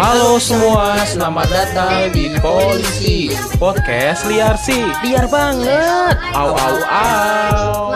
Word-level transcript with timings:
Halo 0.00 0.40
semua, 0.40 0.96
selamat 1.04 1.48
datang 1.52 2.08
di 2.14 2.32
Polisi 2.40 3.28
Podcast 3.60 4.24
liar 4.24 4.56
sih 4.56 4.80
Liar 5.04 5.28
banget. 5.28 6.16
Au 6.32 6.56
au 6.56 6.76
au. 6.88 7.92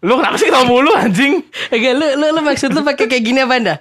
Lu 0.00 0.16
kenapa 0.16 0.36
sih 0.40 0.48
tau 0.48 0.64
mulu 0.64 0.96
anjing? 0.96 1.44
Oke, 1.68 1.90
lu 1.92 2.06
lu 2.16 2.26
lu 2.32 2.40
maksud 2.40 2.72
lu 2.72 2.80
pakai 2.80 3.04
kayak 3.04 3.20
gini 3.20 3.44
apa 3.44 3.54
anda? 3.60 3.74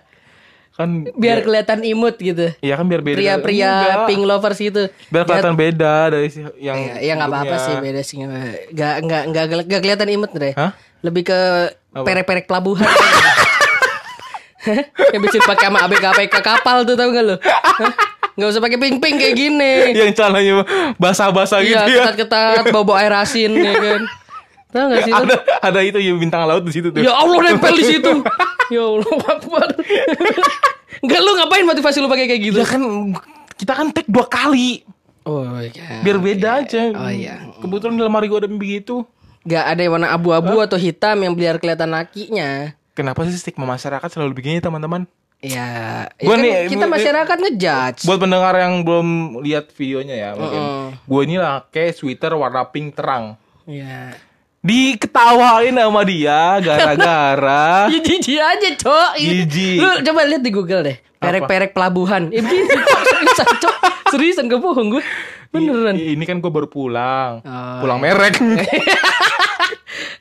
Kan 0.80 1.12
Biar 1.12 1.44
kelihatan 1.44 1.84
imut 1.84 2.16
gitu. 2.16 2.56
Iya 2.58 2.80
kan 2.80 2.88
biar 2.88 3.04
beda 3.04 3.20
Pria-pria 3.20 3.72
pink 4.08 4.24
lovers 4.24 4.56
gitu. 4.56 4.88
Biar 5.12 5.28
kelihatan 5.28 5.52
beda 5.54 6.08
dari 6.08 6.32
si- 6.32 6.40
yang 6.56 6.80
Ya, 6.80 6.96
ya 7.04 7.14
nggak 7.14 7.28
apa-apa 7.28 7.56
sebelumnya. 7.58 7.68
sih 7.68 7.76
beda 7.84 8.02
sih 8.02 8.16
nggak 8.72 8.96
nggak 9.04 9.24
nggak 9.28 9.44
nggak 9.68 9.82
kelihatan 9.84 10.08
imut 10.08 10.32
deh. 10.32 10.56
Hah? 10.56 10.72
Lebih 11.04 11.28
ke 11.28 11.40
perek-perek 11.92 12.48
pelabuhan. 12.48 12.88
yang 15.12 15.20
bisa 15.20 15.40
pakai 15.42 15.68
sama 15.68 15.84
ABK 15.84 16.06
ABK 16.06 16.36
kapal 16.40 16.84
tuh 16.84 16.96
tau 16.96 17.12
gak? 17.12 17.40
Hah? 17.44 17.94
Nggak 18.36 18.50
usah 18.50 18.62
pakai 18.64 18.80
pink-pink 18.80 19.16
kayak 19.20 19.36
gini. 19.36 19.74
Yang 19.92 20.16
celananya 20.16 20.64
basah-basah 20.96 21.60
Iya, 21.60 21.68
gitu 21.84 21.92
ya 21.92 22.04
ketat-ketat 22.08 22.72
bau-bau 22.72 22.96
air 22.96 23.12
asin 23.12 23.52
ya 23.52 23.76
kan. 23.76 24.02
Tahu 24.70 24.86
gak 24.94 25.02
sih 25.02 25.12
lu? 25.12 25.18
Ada 25.26 25.36
ada 25.66 25.80
itu 25.82 25.98
ya 25.98 26.14
bintang 26.14 26.46
laut 26.46 26.62
di 26.62 26.74
situ 26.74 26.94
tuh 26.94 27.02
Ya 27.02 27.10
Allah 27.14 27.38
nempel 27.42 27.74
di 27.74 27.86
situ. 27.90 28.12
ya 28.76 28.82
Allah 28.86 29.18
Akbar. 29.26 29.70
Enggak 31.04 31.20
lu 31.26 31.32
ngapain 31.42 31.66
motivasi 31.66 31.98
lu 32.02 32.10
pakai 32.12 32.26
kayak 32.30 32.42
gitu? 32.54 32.58
Ya 32.62 32.68
kan 32.70 32.82
kita 33.58 33.74
kan 33.74 33.88
take 33.90 34.10
dua 34.10 34.30
kali 34.30 34.86
Oh 35.28 35.46
iya. 35.62 36.02
biar 36.02 36.18
beda 36.18 36.50
aja. 36.66 36.90
Oh, 36.96 37.12
iya. 37.12 37.54
Kebetulan 37.62 37.98
di 37.98 38.02
lemari 38.02 38.26
gua 38.26 38.42
ada 38.42 38.50
begitu. 38.50 39.06
Gak 39.46 39.66
ada 39.76 39.82
yang 39.82 39.94
warna 40.00 40.10
abu-abu 40.10 40.58
atau 40.62 40.78
hitam 40.80 41.22
yang 41.22 41.34
biar 41.38 41.62
kelihatan 41.62 41.94
lakinya. 41.94 42.74
Kenapa 42.98 43.24
sih 43.30 43.38
stigma 43.38 43.70
masyarakat 43.70 44.10
selalu 44.10 44.34
begini 44.34 44.58
teman-teman? 44.58 45.06
Ya, 45.40 46.04
Gua 46.20 46.36
ya 46.36 46.36
kan 46.36 46.40
nih, 46.44 46.54
kita 46.68 46.86
masyarakat 46.90 47.38
ngejudge. 47.40 48.02
Buat 48.04 48.20
pendengar 48.20 48.52
yang 48.60 48.84
belum 48.84 49.08
lihat 49.40 49.72
videonya 49.72 50.16
ya 50.20 50.30
mungkin. 50.36 50.60
Mm-mm. 50.60 50.86
Gue 51.08 51.22
ini 51.24 51.36
pakai 51.40 51.96
sweater 51.96 52.36
warna 52.36 52.68
pink 52.68 53.00
terang. 53.00 53.40
Ya. 53.64 54.20
Diketawain 54.60 55.72
sama 55.72 56.02
dia 56.04 56.60
gara-gara 56.60 57.88
Ya 57.94 58.00
jijik 58.00 58.38
aja, 58.38 58.70
Cok. 58.76 59.10
Ih, 59.16 59.48
Jijik. 59.48 59.80
Lu 59.80 59.90
coba 60.04 60.22
lihat 60.28 60.44
di 60.44 60.52
Google 60.52 60.82
deh. 60.84 60.98
Perek-perek 61.16 61.72
pelabuhan. 61.72 62.28
Ya 62.28 62.40
begini. 62.40 62.68
Seriusan, 62.68 63.48
Cok. 63.60 63.76
Seriusan 64.10 64.44
gak 64.48 64.60
bohong 64.60 64.88
gue. 64.92 65.04
Beneran. 65.50 65.96
I- 65.96 66.14
ini 66.14 66.24
kan 66.24 66.38
gue 66.38 66.48
baru 66.48 66.68
pulang. 66.68 67.40
Oh, 67.42 67.76
pulang 67.80 68.00
merek. 68.00 68.36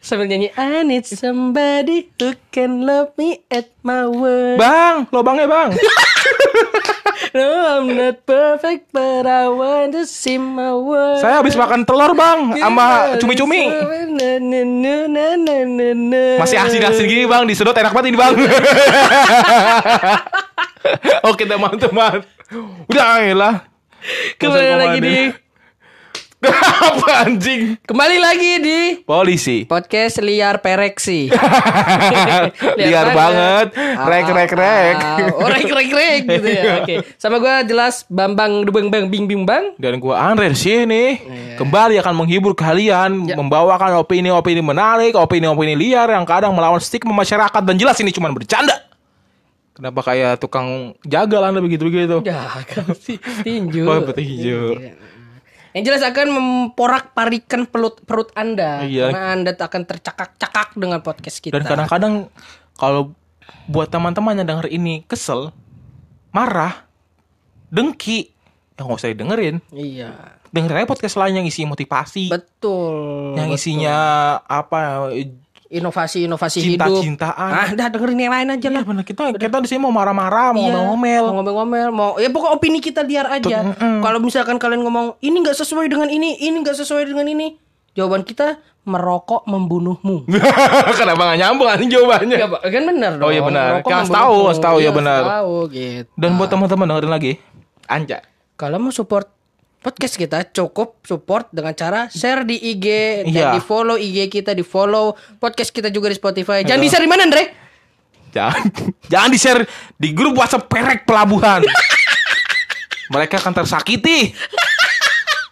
Sambil 0.01 0.25
nyanyi 0.25 0.49
I 0.57 0.81
need 0.83 1.05
somebody 1.05 2.09
who 2.17 2.33
can 2.49 2.81
love 2.83 3.13
me 3.15 3.45
at 3.47 3.69
my 3.83 4.09
worst. 4.09 4.57
bang, 4.57 5.05
lobangnya 5.11 5.45
bang. 5.45 5.71
No, 7.37 7.45
I'm 7.45 7.93
not 7.93 8.25
perfect, 8.25 8.89
but 8.93 9.29
I 9.29 9.53
want 9.53 9.93
to 9.93 10.09
see 10.09 10.41
my 10.41 10.73
world. 10.73 11.21
Saya 11.21 11.45
habis 11.45 11.59
makan 11.59 11.85
telur 11.85 12.17
bang, 12.17 12.57
sama 12.57 13.19
cumi-cumi. 13.21 13.69
Na, 13.69 15.37
na. 15.37 16.25
Masih 16.41 16.57
asin-asin 16.57 17.05
gini 17.05 17.29
bang, 17.29 17.45
disedot 17.45 17.77
enak 17.77 17.93
banget 17.93 18.15
ini 18.15 18.19
bang. 18.19 18.33
Oke 21.29 21.45
teman-teman. 21.45 22.25
Udah 22.89 23.21
lah. 23.37 23.55
Kembali 24.41 24.73
lagi 24.79 24.99
di 25.03 25.17
Apa 26.89 27.27
anjing? 27.27 27.75
kembali 27.83 28.17
lagi 28.23 28.53
di 28.63 28.79
Polisi. 29.03 29.67
podcast 29.67 30.23
liar 30.23 30.63
pereksi. 30.63 31.27
Liar 32.79 33.11
banget. 33.11 33.75
Rek 33.99 34.29
rek 34.31 34.53
rek. 34.55 34.97
Ah, 34.97 35.35
Oh 35.35 35.51
rek 35.51 35.67
rek 35.67 35.91
rek 35.91 36.21
gitu 36.31 36.47
ya. 36.49 36.63
Oke. 36.79 36.95
Sama 37.19 37.43
gue 37.43 37.51
jelas 37.67 38.07
Bambang 38.07 38.63
Dubeng 38.63 38.87
Bang 38.87 39.11
Bing 39.11 39.27
Bing 39.27 39.43
Bang. 39.43 39.75
Dan 39.77 39.99
gua 39.99 40.31
Andre 40.31 40.55
sini 40.55 41.19
Iya. 41.19 41.59
kembali 41.59 41.99
akan 41.99 42.15
menghibur 42.15 42.55
kalian, 42.55 43.27
Ya. 43.27 43.35
membawakan 43.35 43.99
opini-opini 43.99 44.63
menarik, 44.63 45.19
opini-opini 45.19 45.75
liar 45.75 46.07
yang 46.07 46.23
kadang 46.23 46.55
melawan 46.55 46.79
stigma 46.79 47.11
masyarakat 47.13 47.63
dan 47.67 47.75
jelas 47.75 47.99
ini 47.99 48.15
cuma 48.15 48.31
bercanda. 48.31 48.79
Kenapa 49.75 50.07
kayak 50.07 50.39
tukang 50.39 50.95
jagal 51.03 51.43
anda 51.43 51.59
begitu-begitu? 51.59 52.23
Ya 52.23 52.47
kan 52.63 52.95
sih 52.95 53.19
tinju. 53.43 53.87
Oh, 53.87 53.99
putih 54.03 54.23
hijau. 54.23 54.79
Iya. 54.79 54.95
Yang 55.79 55.95
jelas 55.95 56.03
akan 56.11 56.27
memporak 56.35 57.15
parikan 57.15 57.63
perut 57.71 58.03
perut 58.03 58.35
anda 58.35 58.83
Iya. 58.83 59.15
karena 59.15 59.31
anda 59.31 59.51
akan 59.55 59.83
tercakak-cakak 59.87 60.75
dengan 60.75 60.99
podcast 61.07 61.39
kita. 61.39 61.55
Dan 61.55 61.63
kadang-kadang 61.63 62.15
kalau 62.75 63.15
buat 63.71 63.87
teman-teman 63.87 64.43
yang 64.43 64.49
denger 64.59 64.67
ini 64.75 65.07
kesel, 65.07 65.55
marah, 66.35 66.83
dengki, 67.71 68.35
ya 68.75 68.81
nggak 68.83 68.99
usah 68.99 69.15
didengerin. 69.15 69.63
Iya. 69.71 70.35
Dengerin 70.51 70.83
aja 70.83 70.89
podcast 70.91 71.15
lain 71.15 71.45
yang 71.45 71.47
isi 71.47 71.63
motivasi, 71.63 72.27
Betul. 72.27 73.39
yang 73.39 73.53
betul. 73.53 73.61
isinya 73.63 73.97
apa 74.43 75.13
inovasi-inovasi 75.69 76.59
hidup. 76.59 76.89
cinta-cintaan. 76.89 77.51
Ah, 77.55 77.69
udah 77.69 77.87
dengerin 77.89 78.19
yang 78.19 78.33
lain 78.33 78.49
aja 78.51 78.69
Iya 78.69 78.73
lah. 78.73 78.85
benar 78.85 79.05
kita 79.05 79.23
kita 79.33 79.57
di 79.61 79.69
sini 79.69 79.81
mau 79.81 79.93
marah-marah, 79.93 80.51
mau 80.51 80.59
Iya, 80.59 80.73
ngomel-ngomel. 80.73 81.23
mau 81.23 81.35
ngomel-ngomel, 81.37 81.89
mau 81.93 82.11
ya 82.17 82.29
pokok 82.29 82.51
opini 82.55 82.81
kita 82.81 83.05
liar 83.05 83.29
aja. 83.31 83.77
Kalau 83.77 84.19
misalkan 84.19 84.57
kalian 84.57 84.81
ngomong 84.81 85.21
ini 85.21 85.37
nggak 85.39 85.55
sesuai 85.55 85.87
dengan 85.87 86.09
ini, 86.09 86.41
ini 86.41 86.57
nggak 86.59 86.73
sesuai 86.75 87.05
dengan 87.05 87.29
ini, 87.29 87.61
jawaban 87.93 88.25
kita 88.25 88.57
merokok 88.83 89.45
membunuhmu. 89.45 90.25
Kenapa 90.99 91.29
gak 91.29 91.39
nyambung 91.39 91.69
anjing 91.69 91.93
jawabannya? 91.93 92.37
Ya, 92.41 92.49
kan 92.49 92.83
benar 92.89 93.13
dong. 93.21 93.29
Oh, 93.29 93.31
iya 93.31 93.45
benar. 93.45 93.85
Membunuhmu. 93.85 94.09
tahu, 94.09 94.37
tahu, 94.57 94.77
ya 94.79 94.83
Iya, 94.83 94.91
benar. 94.91 95.23
Tahu 95.23 95.55
gitu. 95.69 96.09
Dan 96.17 96.41
buat 96.41 96.49
teman-teman 96.49 96.89
dengerin 96.89 97.13
lagi, 97.13 97.33
anja. 97.85 98.25
Kalau 98.57 98.81
mau 98.81 98.89
support 98.89 99.29
podcast 99.79 100.15
kita 100.15 100.43
cukup 100.49 100.99
support 101.01 101.47
dengan 101.49 101.73
cara 101.73 102.07
share 102.09 102.43
di 102.43 102.59
IG 102.59 102.87
dan 103.25 103.31
Iya. 103.31 103.49
di 103.55 103.61
follow 103.61 103.95
IG 103.95 104.27
kita, 104.29 104.53
di 104.53 104.63
follow 104.63 105.13
podcast 105.37 105.71
kita 105.71 105.89
juga 105.89 106.09
di 106.09 106.17
Spotify. 106.17 106.63
Jangan 106.63 106.79
di 106.79 106.89
share 106.89 107.01
di 107.01 107.11
mana, 107.11 107.23
Andre? 107.25 107.45
Jangan 108.29 108.63
jangan 109.13 109.29
di-share 109.31 109.63
di 109.95 110.13
grup 110.13 110.37
WhatsApp 110.37 110.67
perek 110.67 111.03
pelabuhan. 111.03 111.65
Mereka 113.09 113.41
akan 113.41 113.57
tersakiti. 113.57 114.37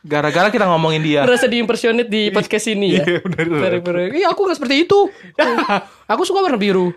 Gara-gara 0.06 0.52
kita 0.52 0.68
ngomongin 0.68 1.02
dia. 1.02 1.20
Merasa 1.24 1.48
diimpersonate 1.48 2.06
di 2.06 2.30
podcast 2.30 2.68
ini 2.68 2.94
ya. 2.94 3.02
Iya, 3.02 3.80
perek. 3.80 4.10
Iya, 4.14 4.26
aku 4.30 4.46
nggak 4.46 4.56
seperti 4.56 4.86
itu. 4.86 4.98
aku 6.12 6.22
suka 6.22 6.44
warna 6.44 6.60
biru. 6.60 6.92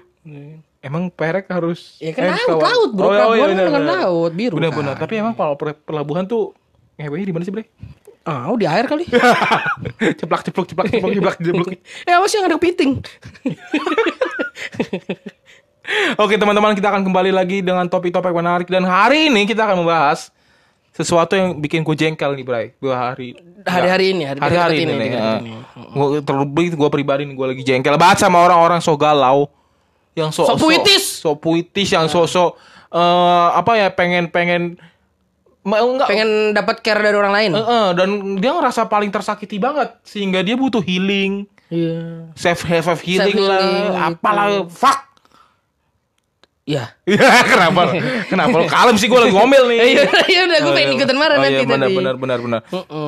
Emang 0.80 1.10
perek 1.10 1.50
harus 1.50 1.98
Ya 2.00 2.14
kan 2.14 2.32
eh, 2.32 2.40
laut, 2.48 2.62
laut, 2.62 2.92
bro. 2.94 3.08
Oh, 3.08 3.12
iya, 3.12 3.24
oh, 3.26 3.34
iya, 3.34 3.44
Pelabuhan 3.44 3.50
benar, 3.50 3.66
dengan 3.66 3.82
benar. 3.82 3.98
laut, 4.04 4.32
biru 4.32 4.54
Benar-benar. 4.56 4.94
kan. 4.96 5.02
Tapi 5.08 5.14
emang 5.18 5.34
kalau 5.34 5.56
pelabuhan 5.58 6.24
tuh 6.24 6.54
ngewenya 7.00 7.26
di 7.26 7.34
mana 7.34 7.44
sih, 7.44 7.50
Bre? 7.50 7.64
Ah, 8.22 8.52
di 8.54 8.68
air 8.68 8.86
kali. 8.86 9.08
ceplak 10.20 10.44
ceplok 10.44 10.68
ceplak 10.68 10.86
ceplok 10.92 11.12
ceplak 11.14 11.36
ceplok. 11.42 11.68
ya 12.04 12.20
awas 12.20 12.30
yang 12.30 12.46
ada 12.46 12.56
kepiting. 12.56 13.00
Oke 16.16 16.38
teman-teman 16.38 16.78
kita 16.78 16.86
akan 16.88 17.02
kembali 17.02 17.32
lagi 17.32 17.58
dengan 17.60 17.88
topik-topik 17.88 18.30
menarik 18.30 18.68
dan 18.70 18.84
hari 18.84 19.26
ini 19.26 19.50
kita 19.50 19.66
akan 19.66 19.82
membahas 19.82 20.30
sesuatu 20.92 21.34
yang 21.34 21.58
bikin 21.58 21.82
gue 21.82 21.96
jengkel 21.96 22.36
nih 22.36 22.46
Bray 22.46 22.66
dua 22.78 23.10
hari 23.10 23.34
Hari-hari 23.60 24.14
ini, 24.14 24.24
hari- 24.24 24.38
hari-hari 24.40 24.76
ini, 24.80 24.94
ini, 24.94 25.08
ya. 25.10 25.40
ini. 25.40 25.52
Gua 25.90 26.22
terlebih 26.22 26.78
gue 26.78 26.90
pribadi 26.90 27.24
nih 27.24 27.34
gue 27.34 27.48
lagi 27.48 27.64
jengkel 27.64 27.96
banget 27.96 28.22
sama 28.22 28.38
orang-orang 28.40 28.78
so 28.80 28.94
galau 28.94 29.50
yang 30.14 30.30
so 30.30 30.46
So 30.46 30.54
puitis. 30.56 31.24
so, 31.24 31.34
puitis 31.34 31.90
yang 31.90 32.06
sosok 32.06 32.54
eh 32.90 33.48
apa 33.56 33.72
ya 33.76 33.88
pengen 33.90 34.28
pengen 34.28 34.78
ma- 35.70 35.80
enggak 35.80 36.08
Pengen 36.08 36.30
dapat 36.52 36.76
care 36.80 36.98
dari 37.00 37.14
orang 37.14 37.32
lain. 37.32 37.52
Eh, 37.52 37.62
eh, 37.62 37.88
dan 37.94 38.10
dia 38.36 38.52
ngerasa 38.52 38.82
paling 38.86 39.08
tersakiti 39.08 39.56
banget 39.58 39.94
sehingga 40.02 40.42
dia 40.42 40.56
butuh 40.56 40.82
healing 40.82 41.46
Iya. 41.70 42.34
self 42.34 42.66
self 42.66 43.00
healing, 43.00 43.30
Self-healing 43.30 43.46
lah 43.46 43.62
gitu. 43.62 43.94
apalah 44.10 44.48
fuck 44.68 45.00
Iya. 46.66 46.94
Iya 47.04 47.26
kenapa 47.52 47.82
kenapa 48.26 48.56
lo 48.56 48.66
kalem 48.66 48.94
sih 48.96 49.06
gue 49.06 49.18
lagi 49.20 49.30
ngomel 49.32 49.64
nih 49.68 49.78
Iya, 49.92 50.04
iya 50.28 50.42
udah 50.44 50.58
gue 50.60 50.66
Oh, 50.66 50.76
pengen 50.76 50.88
iya. 50.88 50.98
ikutan 50.98 51.16
marah 51.16 51.36
oh, 51.36 51.42
nanti 51.44 51.56
iya, 51.56 51.66
benar, 51.68 51.78
tadi. 51.84 51.96
benar 51.96 52.16
benar 52.16 52.40
benar 52.40 52.60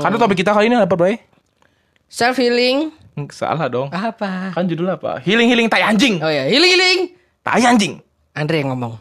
karena 0.01 0.18
topik 0.18 0.38
kita 0.38 0.51
kali 0.51 0.65
ini 0.68 0.77
apa 0.77 0.94
bray 0.94 1.21
Self 2.07 2.38
healing 2.38 2.89
salah 3.30 3.65
dong 3.65 3.89
apa? 3.89 4.50
kan 4.51 4.65
judulnya 4.65 4.97
apa 4.97 5.21
healing 5.21 5.45
healing 5.45 5.68
tai 5.68 5.81
anjing 5.83 6.18
Oh 6.18 6.27
ya, 6.27 6.45
healing 6.47 6.71
healing. 6.71 7.00
tai 7.39 7.62
anjing 7.62 8.01
Andre 8.31 8.56
yang 8.57 8.72
ngomong. 8.72 8.95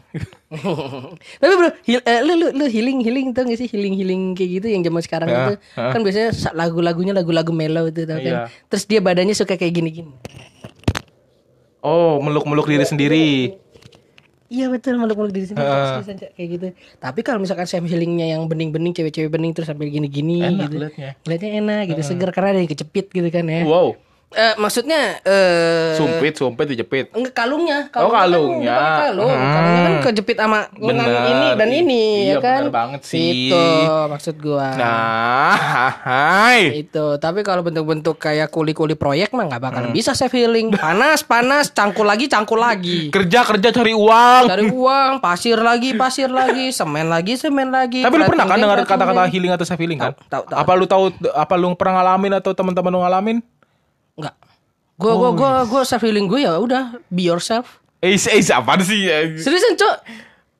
Tapi 1.41 1.53
bro, 1.53 1.71
heal- 1.81 2.03
eh, 2.03 2.19
lu, 2.19 2.35
lu, 2.35 2.47
lu 2.51 2.65
healing 2.67 2.99
healing 2.99 3.31
tau 3.31 3.43
gak 3.43 3.55
sih 3.55 3.65
healing 3.65 3.95
healing 3.95 4.21
kayak 4.33 4.59
gitu 4.59 4.67
yang 4.67 4.83
zaman 4.83 4.99
sekarang 4.99 5.27
Ya, 5.27 5.35
itu 5.37 5.53
ya. 5.71 5.87
kan 5.87 5.99
biasanya 6.01 6.29
sa- 6.31 6.51
lagu-lagunya 6.51 7.11
lagu-lagu 7.11 7.47
mellow 7.49 7.87
itu 7.87 8.03
tau 8.03 8.17
Iya. 8.17 8.27
kan. 8.27 8.35
Terus 8.67 8.83
dia 8.85 8.99
badannya 8.99 9.31
suka 9.31 9.55
kayak 9.55 9.71
gini-gini. 9.73 10.11
oh 11.81 12.19
meluk 12.19 12.45
meluk 12.45 12.67
diri 12.67 12.83
sendiri 12.83 13.27
Iya 14.45 14.67
betul 14.67 14.99
meluk-meluk 14.99 15.31
diri 15.31 15.47
sendiri 15.47 15.63
Cak, 15.63 16.35
kayak 16.35 16.49
gitu. 16.51 16.67
Tapi 16.99 17.19
kalau 17.23 17.39
misalkan 17.39 17.63
self 17.63 17.87
healingnya 17.87 18.35
yang 18.35 18.45
bening-bening 18.45 18.91
cewek-cewek 18.91 19.31
bening 19.31 19.55
terus 19.55 19.65
sampai 19.65 19.87
gini-gini 19.87 20.43
Enak 20.43 20.67
gitu. 20.67 20.75
liatnya. 20.77 21.09
Lihatnya 21.23 21.51
enak 21.57 21.81
gitu, 21.87 22.01
seger 22.03 22.29
karena 22.29 22.47
ada 22.51 22.59
yang 22.59 22.67
kecepit 22.67 23.07
gitu 23.07 23.23
kan 23.25 23.47
ya. 23.47 23.63
Wow. 23.63 23.95
Eh, 24.31 24.55
maksudnya 24.55 25.19
eh 25.21 25.91
Sumpit, 25.93 26.33
sumpit 26.33 26.63
dijepit. 26.65 27.11
Enggak 27.11 27.35
kalungnya, 27.35 27.91
Oh, 27.91 28.07
kan 28.07 28.23
kalungnya. 28.23 28.71
bukan 28.73 28.95
kalung, 29.03 29.27
Hmm. 29.29 29.51
kalungnya 29.51 29.81
kan 29.83 29.93
kejepit 30.01 30.37
sama 30.39 30.59
lengan 30.73 31.09
ini 31.27 31.47
dan 31.53 31.69
ini 31.69 32.03
Iya, 32.23 32.31
ya 32.31 32.35
kan. 32.39 32.59
bener 32.63 32.71
banget 32.73 33.01
sih. 33.03 33.51
Itu 33.51 33.63
maksud 34.07 34.35
gua. 34.39 34.71
Nah, 34.73 35.51
hai. 36.07 36.79
Itu, 36.79 37.19
tapi 37.19 37.43
kalau 37.43 37.59
bentuk-bentuk 37.61 38.15
kayak 38.17 38.47
kuli-kuli 38.47 38.95
proyek 38.95 39.35
mah 39.35 39.45
nggak 39.45 39.59
Hmm. 39.59 39.67
bakal 39.67 39.83
bisa 39.91 40.15
self 40.15 40.31
healing. 40.31 40.71
Panas, 40.71 41.21
panas, 41.21 41.67
cangkul 41.69 42.07
lagi, 42.07 42.25
cangkul 42.25 42.55
lagi. 42.57 43.11
Kerja 43.11 43.43
kerja 43.43 43.67
cari 43.69 43.91
uang. 43.91 44.43
Cari 44.47 44.65
uang, 44.65 45.11
pasir 45.19 45.59
lagi, 45.59 45.91
pasir 45.93 46.31
lagi, 46.31 46.71
semen 46.71 47.11
lagi, 47.11 47.35
semen 47.35 47.67
lagi. 47.67 47.99
Tapi 47.99 48.15
lu 48.15 48.23
pernah 48.25 48.47
kan 48.47 48.57
dengar 48.57 48.79
kata-kata 48.85 49.27
healing 49.27 49.51
atau 49.51 49.67
self 49.67 49.75
healing 49.77 49.99
kan? 49.99 50.15
Tahu, 50.15 50.23
tahu, 50.29 50.43
tahu. 50.47 50.55
Apa 50.55 50.71
lu 50.71 50.85
tahu 50.87 51.03
apa 51.29 51.53
lu 51.55 51.75
pernah 51.75 51.99
ngalamin 51.99 52.39
atau 52.39 52.55
teman-teman 52.55 52.89
lu 52.89 53.03
ngalamin? 53.03 53.43
Enggak. 54.21 54.35
Gua 55.01 55.13
gua 55.17 55.29
gua 55.33 55.51
gua 55.65 55.81
self 55.81 56.05
healing 56.05 56.29
gue 56.29 56.45
ya 56.45 56.61
udah 56.61 57.01
be 57.09 57.25
yourself. 57.25 57.81
Eh, 58.05 58.13
eh 58.13 58.41
apa 58.53 58.77
sih? 58.85 59.09
Seriusan, 59.41 59.73
Cok. 59.73 59.95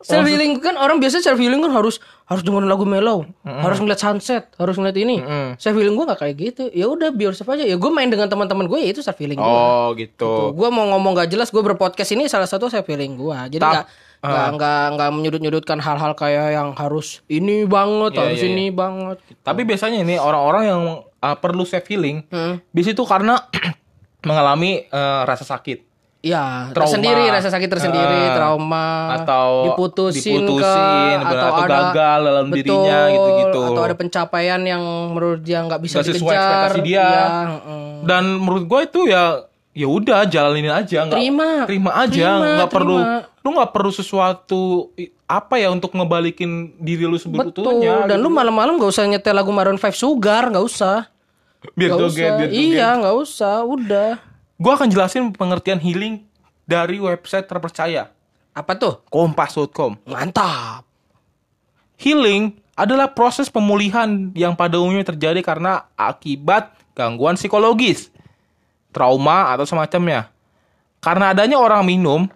Self 0.02 0.26
healing 0.26 0.58
kan 0.58 0.82
orang 0.82 0.98
biasa 0.98 1.22
self 1.22 1.38
healing 1.38 1.62
kan 1.62 1.70
harus 1.78 2.02
harus 2.26 2.42
dengerin 2.42 2.66
lagu 2.66 2.90
mellow, 2.90 3.22
harus 3.46 3.78
ngeliat 3.78 4.02
sunset, 4.02 4.50
harus 4.58 4.74
ngeliat 4.82 4.98
ini. 4.98 5.22
Self 5.62 5.78
healing 5.78 5.94
gue 5.94 6.06
gak 6.10 6.20
kayak 6.26 6.36
gitu. 6.42 6.64
Ya 6.74 6.90
udah 6.90 7.14
be 7.14 7.30
yourself 7.30 7.54
aja. 7.54 7.62
Ya 7.62 7.78
gue 7.78 7.92
main 7.94 8.10
dengan 8.10 8.26
teman-teman 8.26 8.66
gue 8.66 8.82
ya 8.82 8.90
itu 8.90 9.06
self 9.06 9.22
healing 9.22 9.38
gue. 9.38 9.46
Oh, 9.46 9.94
gitu. 9.94 10.58
Gue 10.58 10.70
mau 10.74 10.90
ngomong 10.90 11.22
gak 11.22 11.30
jelas, 11.30 11.54
gue 11.54 11.62
berpodcast 11.62 12.18
ini 12.18 12.26
salah 12.26 12.50
satu 12.50 12.66
self 12.66 12.90
healing 12.90 13.14
gue. 13.14 13.38
Jadi 13.54 13.62
Tap- 13.62 13.74
nggak 13.78 13.86
nggak 14.22 14.48
nggak 14.58 14.84
nggak 14.98 15.10
menyudut-nyudutkan 15.18 15.78
hal-hal 15.82 16.14
kayak 16.14 16.54
yang 16.54 16.70
harus 16.78 17.26
ini 17.26 17.66
banget, 17.66 18.14
Iya, 18.14 18.22
harus 18.22 18.42
iya, 18.42 18.50
ini 18.54 18.66
banget. 18.70 19.18
Tapi 19.42 19.62
biasanya 19.66 20.06
ini 20.06 20.18
orang-orang 20.22 20.64
yang 20.70 20.82
uh, 21.22 21.36
perlu 21.36 21.64
self 21.64 21.86
healing, 21.86 22.26
Hmm. 22.28 22.60
bis 22.70 22.86
itu 22.86 23.02
karena 23.02 23.38
mengalami 24.22 24.86
uh, 24.88 25.24
rasa 25.24 25.46
sakit 25.48 25.90
Iya, 26.22 26.70
tersendiri 26.70 27.34
rasa 27.34 27.50
sakit 27.50 27.66
tersendiri, 27.66 28.30
Ah. 28.30 28.38
trauma 28.38 29.10
Atau 29.18 29.74
diputusin, 29.74 30.46
diputusin, 30.46 31.18
kah, 31.18 31.34
benar, 31.34 31.50
atau 31.50 31.62
gagal 31.66 32.20
dalam 32.22 32.46
betul, 32.46 32.58
dirinya, 32.62 33.00
gitu-gitu. 33.10 33.62
Atau 33.66 33.82
ada 33.82 33.96
pencapaian 33.98 34.62
yang 34.62 34.84
menurut 35.10 35.42
dia 35.42 35.66
nggak 35.66 35.82
bisa 35.82 35.98
Nggak 35.98 36.14
sesuai 36.14 36.22
dikejar. 36.30 36.46
ekspektasi 36.46 36.80
dia. 36.86 37.02
Iya, 37.02 37.26
mm. 37.58 37.94
dan 38.06 38.24
menurut 38.38 38.64
gue 38.70 38.80
itu 38.86 39.02
ya 39.10 39.24
ya 39.72 39.88
udah 39.88 40.28
jalanin 40.28 40.68
aja 40.68 41.08
nggak 41.08 41.16
Terima. 41.16 41.50
terima 41.64 41.92
aja 41.96 42.28
nggak 42.60 42.70
perlu 42.70 42.98
lu 43.40 43.50
nggak 43.56 43.72
perlu 43.72 43.88
sesuatu 43.90 44.92
apa 45.32 45.56
ya 45.56 45.72
untuk 45.72 45.96
ngebalikin 45.96 46.76
diri 46.76 47.08
lu 47.08 47.16
Betul. 47.16 47.24
sebetulnya 47.24 48.04
Dan 48.04 48.20
lu 48.20 48.28
malam-malam 48.28 48.76
gak 48.76 48.92
usah 48.92 49.08
nyetel 49.08 49.32
lagu 49.32 49.48
Maroon 49.48 49.80
5 49.80 49.96
Sugar, 49.96 50.52
nggak 50.52 50.60
usah. 50.62 51.08
biar 51.72 51.90
Nggak 51.90 52.02
joget 52.02 52.12
usah. 52.12 52.36
biar 52.36 52.50
joget 52.50 52.60
Iya, 52.68 52.88
nggak 53.00 53.16
usah. 53.18 53.56
Udah. 53.64 54.10
gue 54.58 54.72
akan 54.72 54.88
jelasin 54.88 55.32
pengertian 55.32 55.80
healing 55.80 56.22
dari 56.64 57.00
website 57.00 57.46
terpercaya 57.46 58.12
Apa 58.52 58.76
tuh? 58.76 59.00
kompas.com 59.08 59.96
Mantap. 60.04 60.84
healing 61.96 62.52
adalah 62.74 63.10
proses 63.10 63.48
pemulihan 63.48 64.10
yang 64.34 64.52
pada 64.52 64.78
umumnya 64.78 65.06
terjadi 65.06 65.40
karena 65.40 65.88
akibat 65.94 66.76
gangguan 66.92 67.34
psikologis 67.34 68.10
trauma 68.90 69.50
atau 69.50 69.64
semacamnya 69.64 70.28
karena 71.00 71.32
adanya 71.32 71.56
orang 71.56 71.82
minum 71.82 72.28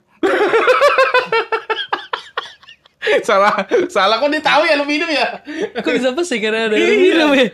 salah 3.22 3.54
salah 3.88 4.18
kok 4.18 4.28
dia 4.28 4.42
tahu 4.42 4.62
ya 4.64 4.76
lu 4.76 4.84
minum 4.84 5.06
ya 5.06 5.40
Kok 5.76 5.92
bisa 5.92 6.10
sih 6.24 6.40
karena 6.40 6.68
ada 6.68 6.76
Iya. 6.76 6.88
minum 6.92 7.30
ya? 7.32 7.48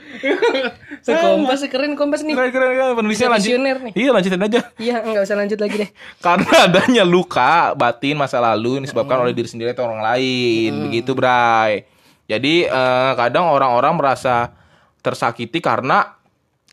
Sekompas 1.06 1.66
keren 1.66 1.94
kompas 1.94 2.22
nih. 2.22 2.34
keren 2.34 2.50
keren 2.50 2.70
keren 2.72 2.94
penulisnya 2.94 3.28
Bisa 3.28 3.36
lanjut 3.36 3.60
nih. 3.60 3.92
iya 3.94 4.10
lanjutin 4.10 4.42
aja 4.42 4.60
Iya, 4.78 4.96
nggak 5.02 5.24
usah 5.24 5.36
lanjut 5.36 5.60
lagi 5.60 5.76
deh. 5.78 5.90
karena 6.26 6.52
adanya 6.64 7.04
luka 7.04 7.74
batin 7.74 8.16
masa 8.16 8.38
lalu 8.38 8.78
yang 8.78 8.86
disebabkan 8.86 9.18
oleh 9.20 9.34
diri 9.34 9.46
sendiri 9.46 9.72
atau 9.72 9.86
orang 9.86 10.02
lain 10.04 10.88
begitu 10.88 11.12
Bray 11.12 11.86
jadi 12.26 12.56
eh, 12.66 13.12
kadang 13.16 13.50
orang-orang 13.50 13.94
merasa 13.94 14.54
tersakiti 15.02 15.58
karena 15.58 16.16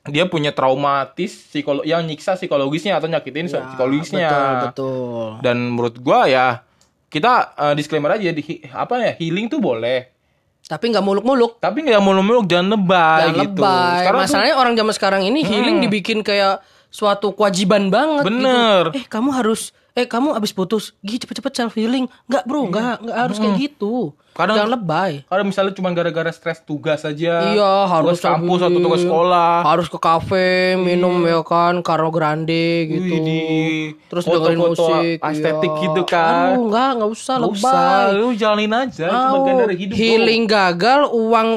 dia 0.05 0.25
punya 0.25 0.52
traumatis 0.52 1.49
psikolo 1.49 1.82
yang 1.82 2.00
nyiksa 2.00 2.37
psikologisnya 2.37 2.96
atau 2.96 3.08
nyakitin 3.08 3.49
psikologisnya 3.49 4.29
Betul, 4.29 4.64
betul. 4.64 5.29
dan 5.40 5.56
menurut 5.69 5.96
gua 5.99 6.25
ya 6.25 6.64
kita 7.08 7.32
eh, 7.55 7.75
disclaimer 7.75 8.12
aja 8.12 8.28
di 8.28 8.43
apa 8.69 8.94
ya 8.99 9.12
healing 9.14 9.49
tuh 9.49 9.58
boleh 9.58 10.12
Tapi 10.60 10.84
nggak 10.87 11.00
muluk-muluk. 11.00 11.56
tapi 11.58 11.81
nggak 11.81 11.99
muluk-muluk 11.99 12.44
jangan 12.44 12.69
lebay 12.70 13.20
Jangan 13.25 13.34
gitu 13.38 13.49
lebay. 13.56 13.96
Sekarang 13.99 14.14
tuh- 14.14 14.25
Masalahnya 14.26 14.55
orang 14.55 14.75
zaman 14.75 14.94
sekarang 14.94 15.22
ini 15.25 15.40
healing 15.43 15.76
dibikin 15.81 16.20
kayak 16.20 16.60
suatu 16.88 17.32
kewajiban 17.32 17.88
banget 17.88 18.22
Bener. 18.22 18.82
gitu. 18.88 18.99
Eh, 18.99 19.06
kamu 19.06 19.32
harus 19.32 19.72
eh 19.98 20.06
kamu 20.06 20.30
abis 20.32 20.52
putus, 20.52 20.94
gih 21.00 21.18
cepet-cepet 21.18 21.52
self 21.52 21.74
healing. 21.74 22.06
Enggak, 22.24 22.46
Bro, 22.46 22.70
enggak, 22.70 23.02
enggak 23.02 23.16
harus 23.18 23.36
kayak 23.36 23.56
gitu. 23.58 24.14
Kadang- 24.30 24.54
Jangan 24.54 24.72
lebay. 24.72 25.12
kalau 25.26 25.42
misalnya 25.42 25.74
cuma 25.74 25.90
gara-gara 25.90 26.30
stres 26.30 26.62
tugas 26.62 27.02
aja 27.02 27.50
Iya, 27.50 27.72
harus 27.90 28.14
tugas 28.14 28.22
kampus 28.22 28.60
atau 28.62 28.78
tugas 28.78 29.02
sekolah 29.02 29.66
Harus 29.66 29.90
ke 29.90 29.98
kafe, 29.98 30.50
minum 30.78 31.26
ya 31.26 31.42
kan, 31.42 31.82
Karo 31.82 32.14
Grande 32.14 32.86
gitu. 32.86 33.18
Widih. 33.18 33.98
Terus 34.06 34.22
dengerin 34.22 34.58
Foto-foto 34.62 34.84
musik. 34.94 35.16
estetik 35.18 35.72
iya. 35.72 35.82
gitu 35.82 36.02
kan. 36.04 36.54
Aduh, 36.54 36.70
enggak, 36.70 36.88
enggak 36.94 37.10
usah 37.10 37.34
Nggak 37.34 37.50
lebay. 37.50 37.58
usah, 37.66 37.86
lu 38.14 38.28
jalanin 38.32 38.72
aja, 38.72 39.08
bagian 39.10 39.56
dari 39.58 39.74
hidup 39.76 39.90
bro. 39.90 39.98
healing 39.98 40.42
gagal, 40.46 41.00
uang 41.10 41.48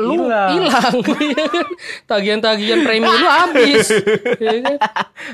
lu 0.00 0.16
Hilang. 0.16 0.50
Iya? 0.56 1.44
Tagihan-tagihan 2.10 2.80
premi 2.80 3.04
lu 3.04 3.18
habis. 3.20 3.86
Iya 4.42 4.52
kan? 4.64 4.76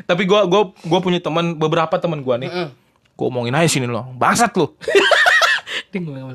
Tapi 0.02 0.22
gua 0.26 0.50
gua 0.50 0.74
gua 0.82 1.00
punya 1.00 1.22
teman 1.22 1.54
beberapa 1.54 1.94
teman 1.96 2.20
gua 2.20 2.36
nih. 2.36 2.50
Gua 3.14 3.26
omongin 3.30 3.54
aja 3.54 3.70
sini 3.70 3.86
lo. 3.86 4.02
Bangsat 4.18 4.52
lu. 4.58 4.66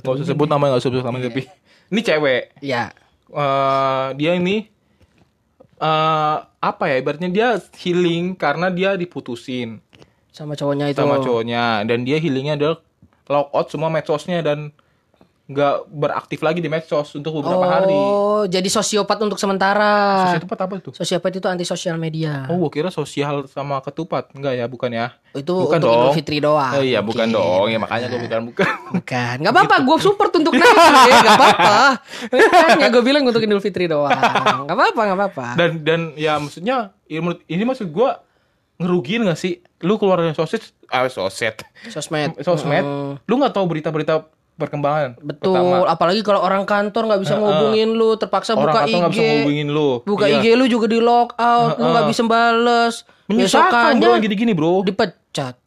Gak 0.02 0.18
usah 0.18 0.34
sebut 0.34 0.50
namanya, 0.50 0.74
gak 0.74 0.82
usah 0.82 0.90
sebut 0.90 1.06
namanya 1.06 1.30
tapi 1.30 1.46
ini 1.94 2.02
cewek. 2.02 2.50
Ya. 2.66 2.90
Eh, 3.30 4.08
dia 4.18 4.34
ini 4.34 4.66
eh 5.82 6.38
apa 6.62 6.84
ya 6.90 6.96
ibaratnya 6.98 7.30
dia 7.30 7.48
healing 7.78 8.38
karena 8.38 8.70
dia 8.70 8.94
diputusin 8.94 9.82
Sama 10.30 10.54
cowoknya 10.54 10.94
itu. 10.94 11.02
sama 11.02 11.18
cowoknya 11.18 11.82
dan 11.90 12.06
dia 12.06 12.22
healingnya 12.22 12.54
adalah 12.54 12.78
lock 13.26 13.50
out 13.50 13.68
semua 13.74 13.90
medsosnya 13.90 14.46
dan 14.46 14.70
nggak 15.52 15.76
beraktif 15.90 16.40
lagi 16.40 16.58
di 16.58 16.66
medsos 16.66 17.12
untuk 17.12 17.36
beberapa 17.38 17.68
hari. 17.68 17.92
Oh, 17.92 18.44
jadi 18.46 18.64
sosiopat 18.66 19.20
untuk 19.20 19.36
sementara. 19.36 20.24
Sosial 20.26 20.42
tepat 20.42 20.60
apa 20.64 20.74
tuh? 20.80 20.94
Sosiopat 20.96 21.32
itu 21.34 21.46
anti 21.46 21.64
sosial 21.64 21.96
media. 21.96 22.48
Oh, 22.48 22.56
gua 22.56 22.72
kira 22.72 22.88
sosial 22.88 23.44
sama 23.46 23.78
ketupat. 23.80 24.32
Enggak 24.32 24.56
ya, 24.56 24.66
bukan 24.66 24.88
ya. 24.90 25.12
Itu 25.32 25.68
bukan 25.68 25.78
untuk 25.78 25.90
dong. 25.90 26.02
Idul 26.02 26.16
Fitri 26.16 26.38
doang. 26.40 26.74
Oh 26.74 26.82
iya, 26.82 27.00
bukan 27.00 27.28
dong. 27.28 27.68
Ya 27.68 27.78
makanya 27.78 28.08
gua 28.08 28.20
bilang 28.22 28.44
bukan. 28.46 28.72
Bukan. 28.94 29.36
Gak 29.44 29.52
apa-apa, 29.52 29.76
gue 29.82 29.96
support 29.98 30.32
untuk 30.32 30.54
naik. 30.54 30.72
ya, 31.20 31.32
apa-apa. 31.32 31.76
Makanya 32.32 32.90
gue 32.90 33.04
bilang 33.04 33.24
untuk 33.24 33.42
Idul 33.42 33.60
Fitri 33.60 33.86
doang. 33.86 34.12
Gak 34.64 34.72
apa-apa, 34.72 35.02
gak 35.04 35.18
apa-apa. 35.18 35.48
dan 35.54 35.72
dan 35.82 36.00
ya 36.16 36.36
maksudnya 36.36 36.96
ini, 37.06 37.20
menurut- 37.20 37.44
ini 37.46 37.64
maksud 37.64 37.88
gua 37.90 38.24
ngerugiin 38.78 39.24
gak 39.24 39.36
sih? 39.36 39.60
Lu 39.82 39.98
keluar 39.98 40.18
dari 40.18 40.32
sosis, 40.32 40.72
ah 40.88 41.06
soset, 41.06 41.62
Sosmed. 41.86 42.38
sosmed, 42.40 42.82
Hmm. 42.82 43.14
lu 43.20 43.34
nggak 43.36 43.50
tahu 43.52 43.66
berita-berita 43.68 44.26
perkembangan. 44.62 45.18
Betul, 45.18 45.52
Pertama, 45.52 45.90
apalagi 45.90 46.22
kalau 46.22 46.40
orang 46.40 46.64
kantor 46.64 47.04
nggak 47.04 47.22
bisa 47.22 47.34
ngehubungin 47.34 47.90
lu, 47.92 48.14
terpaksa 48.16 48.54
orang 48.54 48.70
buka 48.70 48.82
IG. 48.84 48.94
bisa 49.10 49.20
ngehubungin 49.20 49.68
lu. 49.68 49.90
Buka 50.04 50.26
Iya. 50.26 50.38
IG 50.38 50.46
lu 50.54 50.66
juga 50.68 50.86
di 50.86 51.00
lock 51.00 51.34
out, 51.36 51.76
lu 51.76 51.90
nggak 51.90 52.08
bisa 52.08 52.22
bales. 52.24 52.96
Menyusahkan 53.26 53.98
bro, 53.98 54.14
gini-gini 54.18 54.54
bro. 54.54 54.86
dipecat. 54.86 55.58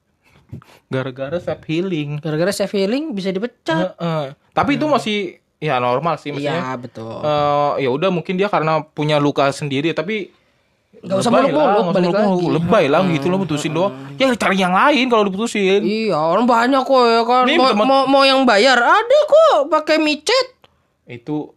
Gara-gara 0.86 1.36
self 1.36 1.62
healing. 1.64 2.22
Gara-gara 2.22 2.52
self 2.52 2.70
healing 2.70 3.10
bisa 3.10 3.28
dipecat. 3.28 3.98
Tapi 4.54 4.70
itu 4.74 4.86
masih 4.86 5.18
ya 5.58 5.80
normal 5.80 6.14
sih 6.16 6.30
maksudnya. 6.30 6.60
Iya, 6.60 6.70
betul. 6.76 7.18
Eh, 7.18 7.72
ya 7.80 7.90
udah 7.90 8.10
mungkin 8.10 8.36
dia 8.36 8.46
karena 8.46 8.84
punya 8.84 9.16
luka 9.16 9.48
sendiri 9.48 9.90
tapi 9.90 10.30
Nggak 11.00 11.16
usah 11.16 11.30
muluk-muluk, 11.30 11.84
balik 11.86 12.08
muluk-muluk. 12.08 12.38
lagi. 12.40 12.54
lebay 12.56 12.84
lah 12.86 13.00
gitu 13.06 13.26
lo 13.26 13.36
putusin 13.36 13.70
doang 13.70 13.92
ya 14.14 14.30
cari 14.32 14.56
yang 14.56 14.70
lain 14.70 15.04
kalau 15.06 15.24
diputusin 15.24 15.80
Iya, 15.80 16.14
orang 16.14 16.44
banyak 16.44 16.80
kok 16.80 17.02
ya 17.02 17.22
kan. 17.22 17.42
Nih, 17.44 17.56
Mau, 17.56 17.68
teman- 17.68 17.84
mau, 17.84 18.00
mau 18.06 18.22
yang 18.22 18.40
bayar 18.42 18.78
ada 18.78 19.18
kok 19.24 19.68
pakai 19.68 19.98
micet. 19.98 20.46
itu 21.04 21.52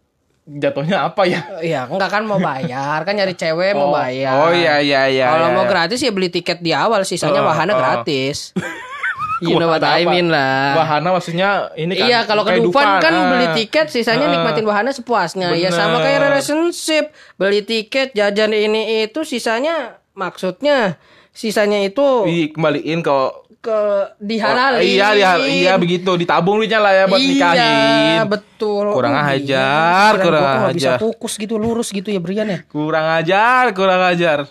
jatuhnya 0.46 1.06
apa 1.06 1.24
ya 1.24 1.44
Iya, 1.60 1.86
enggak 1.86 2.08
kan 2.10 2.24
mau 2.24 2.36
bayar, 2.38 3.04
kan 3.04 3.14
nyari 3.14 3.34
cewek 3.34 3.72
mau 3.72 3.92
bayar. 3.94 4.36
oh 4.38 4.52
iya 4.52 4.80
iya 4.80 5.02
iya 5.06 5.28
Kalau 5.30 5.48
iya, 5.48 5.56
mau 5.56 5.64
iya. 5.64 5.70
gratis 5.70 6.00
ya 6.00 6.10
beli 6.10 6.28
tiket 6.28 6.60
di 6.60 6.72
awal, 6.72 7.04
sisanya 7.04 7.40
Oh, 7.40 7.48
wahana 7.48 7.72
oh. 7.72 7.78
gratis. 7.78 8.52
you 9.40 9.56
know 9.56 9.68
what 9.68 9.82
I 9.82 10.04
mean 10.04 10.28
lah. 10.28 10.74
wahana 10.76 11.12
maksudnya 11.12 11.50
ini 11.74 11.94
kan 11.94 12.06
Iya, 12.06 12.20
kalau 12.24 12.42
ke 12.42 12.58
Dufan 12.58 12.98
kan 12.98 13.12
ah. 13.12 13.30
beli 13.30 13.48
tiket, 13.56 13.88
sisanya 13.88 14.26
Ah. 14.26 14.32
nikmatin 14.32 14.64
wahana 14.64 14.90
sepuasnya. 14.90 15.54
Ya 15.54 15.70
sama 15.70 15.98
Bener. 15.98 16.06
kayak 16.08 16.20
relationship, 16.28 17.06
beli 17.36 17.62
tiket, 17.62 18.12
jajan 18.12 18.50
ini 18.50 18.82
itu, 19.04 19.22
sisanya 19.22 19.98
maksudnya 20.12 20.98
sisanya 21.30 21.78
itu 21.80 22.02
dikembaliin 22.24 23.00
ke 23.00 23.14
ke 23.60 23.80
dihalalin. 24.18 24.80
Oh, 24.80 24.86
iya, 24.86 25.08
iya, 25.12 25.32
iya 25.38 25.74
begitu. 25.76 26.14
Ditabung 26.14 26.58
duitnya 26.58 26.80
lah 26.80 26.94
ya 26.94 27.04
buat 27.06 27.20
iya, 27.20 27.30
nikahin. 27.30 28.20
betul. 28.28 28.86
Kurang 28.90 29.14
Oh, 29.14 29.28
ajar, 29.28 30.12
Kirain 30.14 30.24
kurang 30.24 30.40
gua 30.40 30.48
kok 30.48 30.60
nggak 30.60 30.76
bisa 30.76 30.88
ajar. 30.88 31.00
fokus 31.00 31.34
gitu 31.36 31.56
lurus 31.56 31.90
gitu 31.90 32.08
ya 32.08 32.18
Brian 32.18 32.48
ya. 32.48 32.60
Kurang 32.66 33.06
ajar, 33.14 33.64
kurang 33.72 34.02
ajar. 34.04 34.48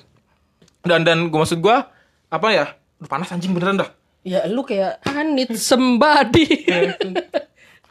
Dan 0.80 1.02
dan 1.02 1.26
gua 1.26 1.42
maksud 1.42 1.58
gua 1.58 1.88
apa 2.28 2.46
ya? 2.50 2.66
Panas 3.02 3.28
anjing 3.28 3.50
beneran 3.50 3.78
dah. 3.78 3.88
Ya 4.26 4.42
lu 4.50 4.66
kayak 4.66 4.98
I 5.06 5.22
need 5.22 5.54
somebody. 5.54 6.66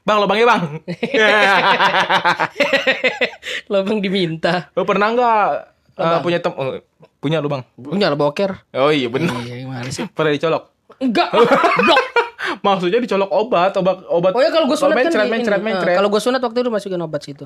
Bang, 0.05 0.21
lo 0.21 0.29
bangnya 0.29 0.45
bang. 0.45 0.63
Lobang 3.73 3.97
diminta. 4.05 4.69
lo 4.77 4.85
pernah 4.85 5.09
nggak 5.09 5.41
eh, 5.97 6.19
punya 6.21 6.37
tem 6.37 6.53
oh, 6.53 6.77
punya 7.17 7.41
lo 7.41 7.49
bang? 7.49 7.65
Punya 7.73 8.13
lah 8.13 8.19
boker. 8.19 8.69
Oh 8.77 8.93
iya 8.93 9.09
bener. 9.09 9.33
Iya 9.41 9.65
gimana 9.65 9.89
sih? 9.89 10.05
Pernah 10.05 10.37
dicolok? 10.37 10.63
Enggak. 11.01 11.33
Blok. 11.33 12.01
Maksudnya 12.65 13.01
dicolok 13.01 13.33
obat, 13.33 13.73
obat, 13.81 14.05
obat. 14.05 14.31
Oh 14.37 14.41
ya 14.45 14.53
kalau 14.53 14.69
gue 14.69 14.77
sunat 14.77 14.93
kan 14.93 15.09
mencret, 15.09 15.25
mencret, 15.25 15.57
Nah, 15.57 15.67
mencret. 15.73 15.95
Kalau 15.97 16.09
gue 16.13 16.21
sunat 16.21 16.41
waktu 16.45 16.57
itu 16.61 16.69
masukin 16.69 17.01
obat 17.01 17.21
situ. 17.25 17.45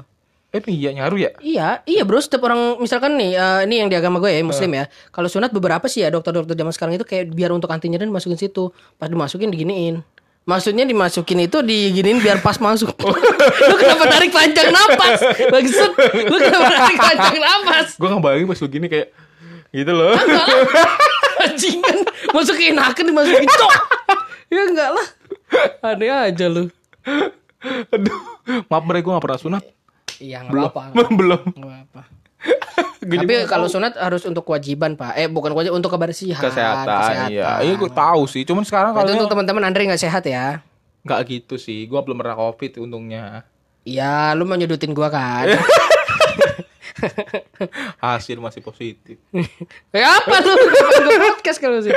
Eh 0.49 0.65
iya 0.65 0.89
nyaru 0.89 1.21
ya? 1.21 1.29
Iya, 1.37 1.85
iya 1.85 2.01
bro. 2.01 2.17
Setiap 2.17 2.41
orang 2.49 2.81
misalkan 2.81 3.13
nih, 3.21 3.37
eh, 3.37 3.59
ini 3.69 3.85
yang 3.85 3.89
di 3.89 3.93
agama 3.93 4.17
gue 4.17 4.33
ya, 4.33 4.41
muslim 4.41 4.73
ya. 4.73 4.89
Kalau 5.13 5.29
sunat 5.29 5.53
beberapa 5.53 5.85
sih 5.85 6.01
ya 6.01 6.09
dokter-dokter 6.09 6.57
zaman 6.57 6.73
sekarang 6.73 6.93
itu 6.97 7.05
kayak 7.05 7.29
biar 7.37 7.53
untuk 7.53 7.69
anti 7.69 7.85
nyeri 7.85 8.09
masukin 8.09 8.33
situ. 8.33 8.73
Pas 8.97 9.05
dimasukin 9.05 9.53
diginiin. 9.53 10.01
Maksudnya 10.49 10.89
dimasukin 10.89 11.45
itu 11.45 11.61
diginiin 11.61 12.17
biar 12.25 12.41
pas 12.41 12.57
masuk. 12.57 12.89
lu 13.69 13.75
kenapa 13.77 14.09
tarik 14.09 14.33
panjang 14.33 14.73
napas? 14.73 15.21
Maksud 15.53 15.91
lu 16.25 16.37
kenapa 16.41 16.65
tarik 16.73 16.97
panjang 16.97 17.37
napas? 17.45 17.87
Gue 18.01 18.09
nggak 18.09 18.23
bayangin 18.25 18.47
pas 18.49 18.59
begini 18.65 18.87
kayak 18.89 19.07
gitu 19.69 19.91
loh. 19.93 20.17
Enggak 20.17 20.45
lah. 20.49 20.65
Anjing 21.45 21.77
kan 21.79 21.97
masukin 22.33 22.73
enakan 22.73 23.05
dimasukin 23.05 23.45
cok. 23.45 23.73
Ya 24.49 24.61
enggak 24.65 24.89
lah. 24.97 25.07
Aneh 25.85 26.09
aja 26.09 26.45
lu. 26.49 26.73
Aduh, 27.93 28.17
maaf 28.65 28.83
bre 28.89 29.05
gue 29.05 29.13
gak 29.13 29.21
pernah 29.21 29.37
sunat. 29.37 29.63
Iya 30.19 30.45
enggak 30.45 30.75
apa-apa. 30.75 31.01
Belum. 31.19 31.41
Enggak 31.55 31.79
apa. 31.89 32.01
Tapi 33.03 33.33
kalau 33.47 33.67
sunat 33.67 33.99
harus 33.99 34.23
untuk 34.23 34.47
kewajiban, 34.47 34.95
Pak. 34.95 35.15
Eh, 35.15 35.27
bukan 35.27 35.55
kewajiban 35.55 35.79
untuk 35.79 35.91
kebersihan. 35.91 36.39
kesehatan, 36.39 37.31
iya. 37.31 37.59
Iya 37.63 37.73
gue 37.75 37.91
tahu 37.91 38.27
sih. 38.27 38.47
Cuman 38.47 38.63
sekarang 38.63 38.95
kalau 38.95 39.11
untuk 39.11 39.31
teman-teman 39.31 39.63
Andre 39.67 39.91
nggak 39.91 40.03
sehat 40.03 40.23
ya. 40.27 40.63
nggak 40.99 41.19
gitu 41.31 41.55
sih. 41.55 41.87
Gue 41.87 41.99
belum 42.03 42.19
pernah 42.19 42.35
covid 42.35 42.75
untungnya. 42.79 43.47
Iya, 43.87 44.35
lu 44.35 44.43
mau 44.43 44.59
nyudutin 44.59 44.91
gua 44.91 45.07
kan. 45.09 45.47
Hasil 48.03 48.37
masih 48.43 48.59
positif. 48.59 49.15
Kayak 49.89 50.19
apa 50.19 50.35
lu? 50.43 50.53
Podcast 51.31 51.63
kalau 51.63 51.79
situ. 51.79 51.95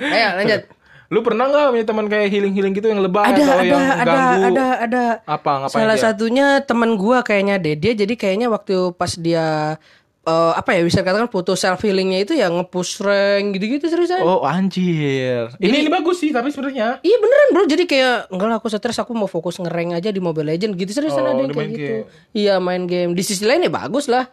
Ayo 0.00 0.28
lanjut. 0.40 0.79
Lu 1.10 1.26
pernah 1.26 1.50
nggak 1.50 1.74
punya 1.74 1.86
teman 1.86 2.06
kayak 2.06 2.30
healing-healing 2.30 2.70
gitu 2.70 2.86
yang 2.86 3.02
lebay 3.02 3.26
Ada, 3.26 3.34
atau 3.34 3.50
ada, 3.50 3.66
yang 3.66 3.82
ada, 3.82 4.06
ganggu? 4.06 4.42
ada, 4.46 4.66
ada. 4.78 5.02
Apa 5.26 5.50
ngapain 5.58 5.74
Salah 5.82 5.96
dia? 5.98 6.04
satunya 6.06 6.46
teman 6.62 6.94
gua 6.94 7.26
kayaknya 7.26 7.58
deh. 7.58 7.74
Dia 7.74 7.98
jadi 7.98 8.14
kayaknya 8.14 8.46
waktu 8.46 8.94
pas 8.94 9.18
dia 9.18 9.74
eh, 10.22 10.52
apa 10.54 10.70
ya 10.70 10.86
bisa 10.86 11.02
katakan 11.02 11.26
foto 11.26 11.58
self 11.58 11.82
healingnya 11.82 12.22
itu 12.22 12.38
ya 12.38 12.46
ngepush 12.46 13.02
rank 13.02 13.58
gitu-gitu 13.58 13.90
seriusan. 13.90 14.22
Oh 14.22 14.46
anjir. 14.46 15.50
Ini 15.58 15.76
ini 15.82 15.90
bagus 15.90 16.22
sih 16.22 16.30
tapi 16.30 16.54
sebenarnya. 16.54 17.02
Iya 17.02 17.16
beneran 17.18 17.48
bro 17.50 17.64
Jadi 17.66 17.84
kayak 17.90 18.30
Enggak 18.30 18.46
lah 18.46 18.56
aku 18.62 18.70
stres 18.70 19.02
Aku 19.02 19.10
mau 19.10 19.26
fokus 19.26 19.58
ngerank 19.58 19.98
aja 19.98 20.14
di 20.14 20.22
Mobile 20.22 20.54
Legend 20.54 20.78
Gitu 20.78 20.94
seriusan 20.94 21.26
Oh, 21.26 21.34
ada 21.34 21.42
yang 21.42 21.50
kayak 21.50 21.70
gitu 21.74 21.94
Iya 22.30 22.62
main 22.62 22.86
game 22.86 23.18
Di 23.18 23.26
sisi 23.26 23.42
lain 23.42 23.66
ya 23.66 23.72
bagus 23.72 24.06
lah 24.06 24.30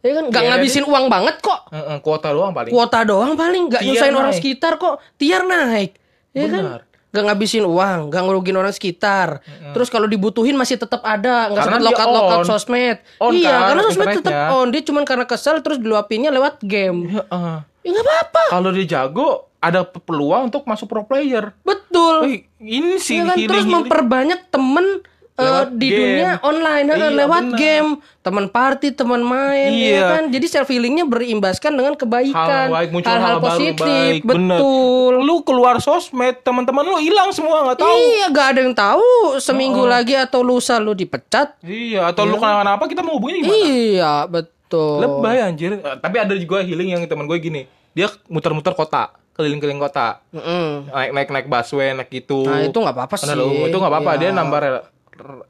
Ya 0.00 0.14
kan 0.14 0.30
Gak 0.30 0.42
Iya, 0.46 0.48
ngabisin 0.54 0.84
uang 0.86 1.10
banget 1.10 1.42
kok 1.42 1.66
Heeh, 1.74 1.98
kuota 1.98 2.30
doang 2.30 2.54
paling. 2.54 2.70
Kuota 2.70 2.98
doang 3.02 3.32
paling 3.34 3.62
Gak 3.68 3.82
nyusahin 3.82 4.14
orang 4.14 4.30
sekitar 4.30 4.78
kok 4.78 5.02
Tiar 5.18 5.42
naik 5.42 5.98
Ya 6.32 6.46
kan 6.46 6.62
Benar. 6.62 6.80
Gak 7.10 7.24
ngabisin 7.24 7.64
uang 7.64 8.00
Gak 8.06 8.22
ngerugin 8.22 8.54
orang 8.54 8.70
sekitar 8.70 9.42
Terus 9.72 9.90
kalau 9.90 10.06
dibutuhin 10.06 10.54
masih 10.54 10.76
tetap 10.76 11.02
ada 11.02 11.50
Gak 11.50 11.58
Karena 11.60 11.76
sempet 11.76 11.82
dia 11.82 11.88
lokat 11.90 12.06
lokat 12.08 12.38
sosmed 12.46 12.96
On 13.18 13.32
Iya 13.32 13.50
kan, 13.50 13.62
karena 13.66 13.82
sosmed 13.82 14.06
tetap 14.06 14.18
internetnya. 14.22 14.54
on 14.54 14.66
Dia 14.68 14.82
cuman 14.84 15.02
karena 15.02 15.24
kesel 15.24 15.56
Terus 15.58 15.78
diluapinnya 15.78 16.30
lewat 16.30 16.62
game 16.62 17.10
Heeh. 17.10 17.56
Ya 17.80 17.90
gak 17.90 18.04
apa-apa 18.04 18.42
Kalau 18.48 18.70
dia 18.70 18.86
jago 18.88 19.28
ada 19.58 19.82
pe- 19.82 20.00
peluang 20.00 20.48
untuk 20.48 20.64
masuk 20.64 20.86
pro 20.86 21.02
player. 21.02 21.52
Betul 21.60 22.24
Wih, 22.24 22.38
ini 22.56 22.96
sih 22.96 23.18
Iya 23.18 23.28
kan? 23.28 23.36
Terus 23.36 23.66
memperbanyak 23.66 24.48
temen 24.48 25.04
Lewat 25.42 25.68
di 25.72 25.86
game. 25.86 25.98
dunia 25.98 26.30
online 26.40 26.86
Iya, 26.86 26.96
eh, 26.96 27.12
lewat 27.16 27.44
benar. 27.46 27.56
game, 27.56 27.90
teman 28.20 28.46
party, 28.46 28.88
teman 28.90 29.22
main, 29.22 29.70
Iya. 29.70 29.90
ya 29.90 30.02
kan? 30.10 30.22
Jadi 30.28 30.46
self 30.46 30.66
healingnya 30.66 31.04
berimbaskan 31.04 31.72
dengan 31.72 31.94
kebaikan, 31.94 32.66
hal 32.66 32.70
baik 32.70 32.90
muncul 32.90 33.08
hal-hal 33.08 33.26
hal, 33.26 33.38
baru 33.38 33.50
positif, 33.50 33.82
baik 33.82 34.22
bener. 34.22 34.56
betul. 34.56 35.12
lu 35.20 35.36
keluar 35.40 35.76
sosmed 35.78 36.40
teman-teman 36.40 36.82
lu 36.82 36.96
hilang 36.96 37.30
semua 37.30 37.64
nggak 37.64 37.78
tahu 37.78 37.90
Iya, 37.90 38.26
gak 38.28 38.46
ada 38.48 38.60
yang 38.62 38.74
tahu 38.74 39.08
seminggu 39.36 39.82
lagi 39.84 40.14
atau 40.14 40.40
lusa 40.40 40.76
lu 40.76 40.92
dipecat. 40.92 41.56
iya 41.60 42.06
atau 42.06 42.22
lu 42.22 42.34
kenapa-napa 42.34 42.84
kita 42.84 43.00
mau 43.00 43.14
hubungin 43.14 43.40
gimana 43.40 43.56
Iya, 43.58 44.12
betul. 44.24 44.96
lebay 44.98 45.40
anjir 45.40 45.72
Eh, 45.74 45.96
tapi 45.96 46.16
ada 46.16 46.32
juga 46.32 46.60
healing 46.60 46.88
yang 46.90 47.02
teman 47.04 47.24
gue 47.24 47.36
gini 47.36 47.62
dia 47.90 48.06
muter-muter 48.26 48.70
kota 48.70 49.10
keliling-keliling 49.32 49.80
kota 49.80 50.20
Mm-mm. 50.30 50.90
naik 50.90 51.10
naik 51.10 51.28
naik 51.30 51.46
busway 51.46 51.90
naik 51.90 52.08
gitu 52.08 52.44
Nah, 52.44 52.60
itu 52.62 52.76
nggak 52.76 52.92
apa-apa 52.92 53.14
sih. 53.16 53.28
lu- 53.30 53.66
itu 53.66 53.72
nggak 53.72 53.88
apa-apa 53.90 54.12
Iya. 54.12 54.20
dia 54.20 54.30
nambah 54.32 54.58
re- 54.60 54.84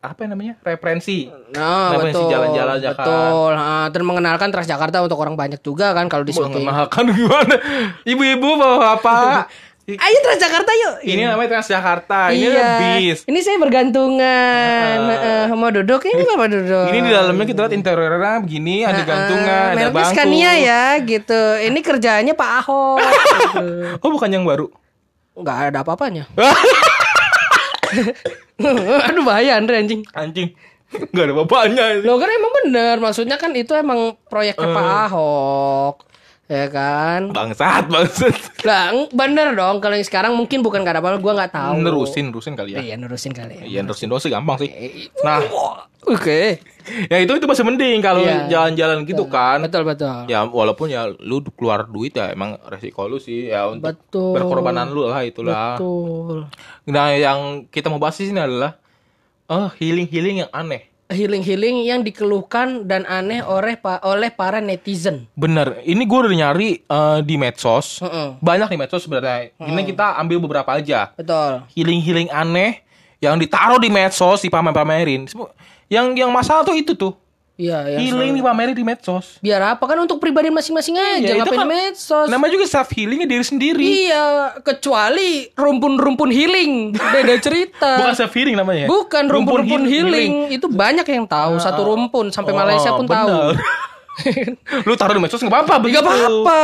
apa 0.00 0.20
namanya 0.24 0.54
referensi 0.60 1.30
Nah, 1.50 1.94
Kenapa 1.94 2.06
betul. 2.06 2.28
jalan-jalan 2.28 2.76
kan? 2.76 2.90
betul. 2.92 3.50
Ah, 3.52 3.86
dan 3.88 4.02
mengenalkan 4.02 4.48
Transjakarta 4.48 5.00
untuk 5.00 5.16
orang 5.16 5.34
banyak 5.34 5.60
juga 5.60 5.90
kan 5.90 6.06
kalau 6.06 6.22
di 6.22 6.30
syuting. 6.30 6.62
mengenalkan 6.62 7.04
gimana 7.16 7.54
ibu-ibu 8.04 8.48
bawa 8.54 8.94
apa 8.94 9.16
Ayo 9.90 10.18
Transjakarta 10.22 10.70
yuk. 10.70 10.94
ini 11.02 11.26
namanya 11.26 11.58
Transjakarta 11.58 12.30
ini 12.30 12.46
iya. 12.46 12.78
bis 12.78 13.26
Ini 13.26 13.38
saya 13.42 13.58
bergantungan. 13.58 14.96
Heeh, 15.10 15.50
mau 15.50 15.66
duduk 15.66 16.06
ini 16.06 16.22
mau 16.30 16.46
duduk. 16.46 16.94
ini 16.94 16.98
di 17.00 17.10
dalamnya 17.10 17.42
kita 17.42 17.66
lihat 17.66 17.74
interiornya 17.74 18.38
begini 18.38 18.86
ada 18.86 19.02
gantungan 19.02 19.66
ada 19.66 19.74
Mereknya 19.74 19.90
bangku 19.90 20.14
Scania 20.14 20.52
ya 20.54 20.82
gitu. 21.02 21.42
Ini 21.58 21.78
kerjaannya 21.80 22.34
Pak 22.34 22.50
Ahok. 22.62 22.98
gitu. 23.02 23.66
oh 23.98 24.10
bukan 24.10 24.30
yang 24.30 24.46
baru 24.46 24.70
Nggak 25.34 25.74
ada 25.74 25.78
apa-apanya. 25.82 26.30
Aduh 29.08 29.24
bahaya 29.24 29.56
Andre 29.56 29.80
anjing. 29.82 30.02
anjing 30.12 30.50
nggak 30.90 31.22
ada 31.22 31.34
bapaknya 31.38 31.84
Lo 32.02 32.18
kan 32.18 32.26
emang 32.26 32.52
bener. 32.62 32.98
Maksudnya 32.98 33.38
kan 33.38 33.54
itu 33.54 33.70
emang 33.78 34.18
proyeknya 34.26 34.74
Pak 34.74 34.82
Eh. 34.82 35.02
Ahok. 35.06 35.94
Ya 36.50 36.66
kan? 36.66 37.30
bangsat 37.30 37.86
bangsat 37.86 38.34
eng- 38.90 39.06
bener 39.08 39.54
dong. 39.54 39.78
Kalau 39.78 39.94
yang 39.94 40.02
sekarang 40.02 40.34
mungkin 40.34 40.60
bukan 40.60 40.82
gak 40.82 40.92
ada 40.92 41.00
apa-apa. 41.00 41.16
Gue 41.16 41.30
nggak 41.32 41.52
tahu. 41.52 41.72
nerusin 41.78 42.24
nerusin 42.28 42.52
kali 42.52 42.74
ya 42.74 42.82
Iya 42.82 42.94
nerusin 42.96 43.30
kali. 43.30 43.54
ya. 43.54 43.64
iya 43.64 43.80
nerusin 43.80 44.10
doang 44.10 44.18
sih 44.18 44.28
gampang 44.28 44.58
sih 44.58 44.70
nah 45.20 45.38
Oke. 46.02 46.58
ya 47.06 47.16
itu 47.16 47.30
itu 47.30 47.46
masih 47.46 47.62
mending 47.62 48.00
kalau 48.00 48.20
Iya. 48.20 48.50
jalan-jalan 48.50 49.04
gitu 49.04 49.24
kan 49.26 49.62
Betul 49.62 49.84
betul. 49.84 50.26
ya 50.26 50.42
walaupun 50.42 50.88
ya 50.88 51.06
lu 51.14 51.38
keluar 51.52 51.86
duit 51.86 52.10
ya 52.12 52.32
emang 52.32 52.58
resiko 52.64 53.06
lu 53.06 53.16
sih 53.16 53.46
ya 53.46 53.70
untuk 53.70 53.86
Betul. 53.86 54.34
berkorbanan 54.34 54.90
lu 54.90 55.06
lah 55.06 55.22
itulah 55.22 55.78
Betul. 55.78 56.50
nah 56.84 57.14
yang 57.14 57.38
kita 57.68 57.86
mau 57.86 58.02
bahas 58.02 58.16
di 58.16 58.26
sini 58.26 58.40
adalah 58.40 58.74
oh 59.46 59.70
healing 59.76 60.08
healing 60.08 60.42
yang 60.42 60.50
aneh 60.50 60.89
healing-healing 61.10 61.84
yang 61.84 62.00
dikeluhkan 62.06 62.86
dan 62.86 63.04
aneh 63.04 63.42
oleh 63.42 63.76
oleh 64.06 64.30
para 64.30 64.62
netizen. 64.62 65.26
bener. 65.34 65.82
Ini 65.82 66.02
gue 66.06 66.18
udah 66.22 66.30
nyari 66.32 66.70
eh, 66.86 67.18
di 67.26 67.34
medsos. 67.36 68.00
Heeh. 68.00 68.38
banyak 68.40 68.70
di 68.70 68.78
medsos 68.78 69.02
sebenarnya. 69.04 69.52
Ini 69.58 69.82
kita 69.84 70.16
ambil 70.22 70.38
beberapa 70.40 70.70
aja. 70.78 71.12
Betul. 71.18 71.66
healing 71.74 72.00
healing 72.00 72.30
aneh 72.30 72.86
yang 73.20 73.36
ditaruh 73.36 73.76
di 73.76 73.92
medsos 73.92 74.40
dipamer-pamerin 74.40 75.28
yang 75.92 76.16
yang 76.16 76.32
masalah 76.32 76.64
tuh 76.64 76.72
itu 76.72 76.96
tuh 76.96 77.12
Iya, 77.60 77.78
yang 77.86 78.00
healing 78.00 78.32
dipamerin 78.34 78.72
di 78.72 78.80
medsos 78.80 79.36
biar 79.38 79.60
apa 79.70 79.84
kan 79.84 80.00
untuk 80.00 80.16
pribadi 80.16 80.48
masing-masing 80.48 80.96
aja 80.96 81.20
Iya, 81.20 81.34
ngapain 81.38 81.58
kan 81.58 81.68
medsos. 81.68 82.26
namanya 82.26 82.52
juga 82.52 82.64
self 82.66 82.88
healingnya 82.88 83.28
diri 83.28 83.44
sendiri 83.44 83.84
Iya, 83.84 84.24
kecuali 84.60 85.52
rumpun-rumpun 85.52 86.30
healing. 86.30 86.96
Beda 86.96 87.36
cerita. 87.36 87.90
bukan 88.00 88.14
self 88.14 88.32
healing 88.32 88.54
namanya 88.54 88.88
Bukan 88.88 89.28
rumpun-rumpun 89.28 89.84
heal- 89.84 90.08
healing. 90.08 90.32
Itu 90.48 90.66
banyak 90.66 91.04
yang 91.04 91.26
tahu 91.26 91.58
satu 91.58 91.84
rumpun 91.84 92.30
sampai 92.30 92.50
Oh, 92.50 92.58
Malaysia 92.58 92.90
pun 92.90 93.04
tahu. 93.04 93.28
bener. 93.28 93.60
lu 94.86 94.92
taruh 94.94 95.12
di 95.12 95.22
medsos 95.22 95.38
nggak 95.38 95.48
apa-apa 95.54 95.74
Gak 95.74 95.82
begitu 95.82 96.00
apa-apa. 96.02 96.60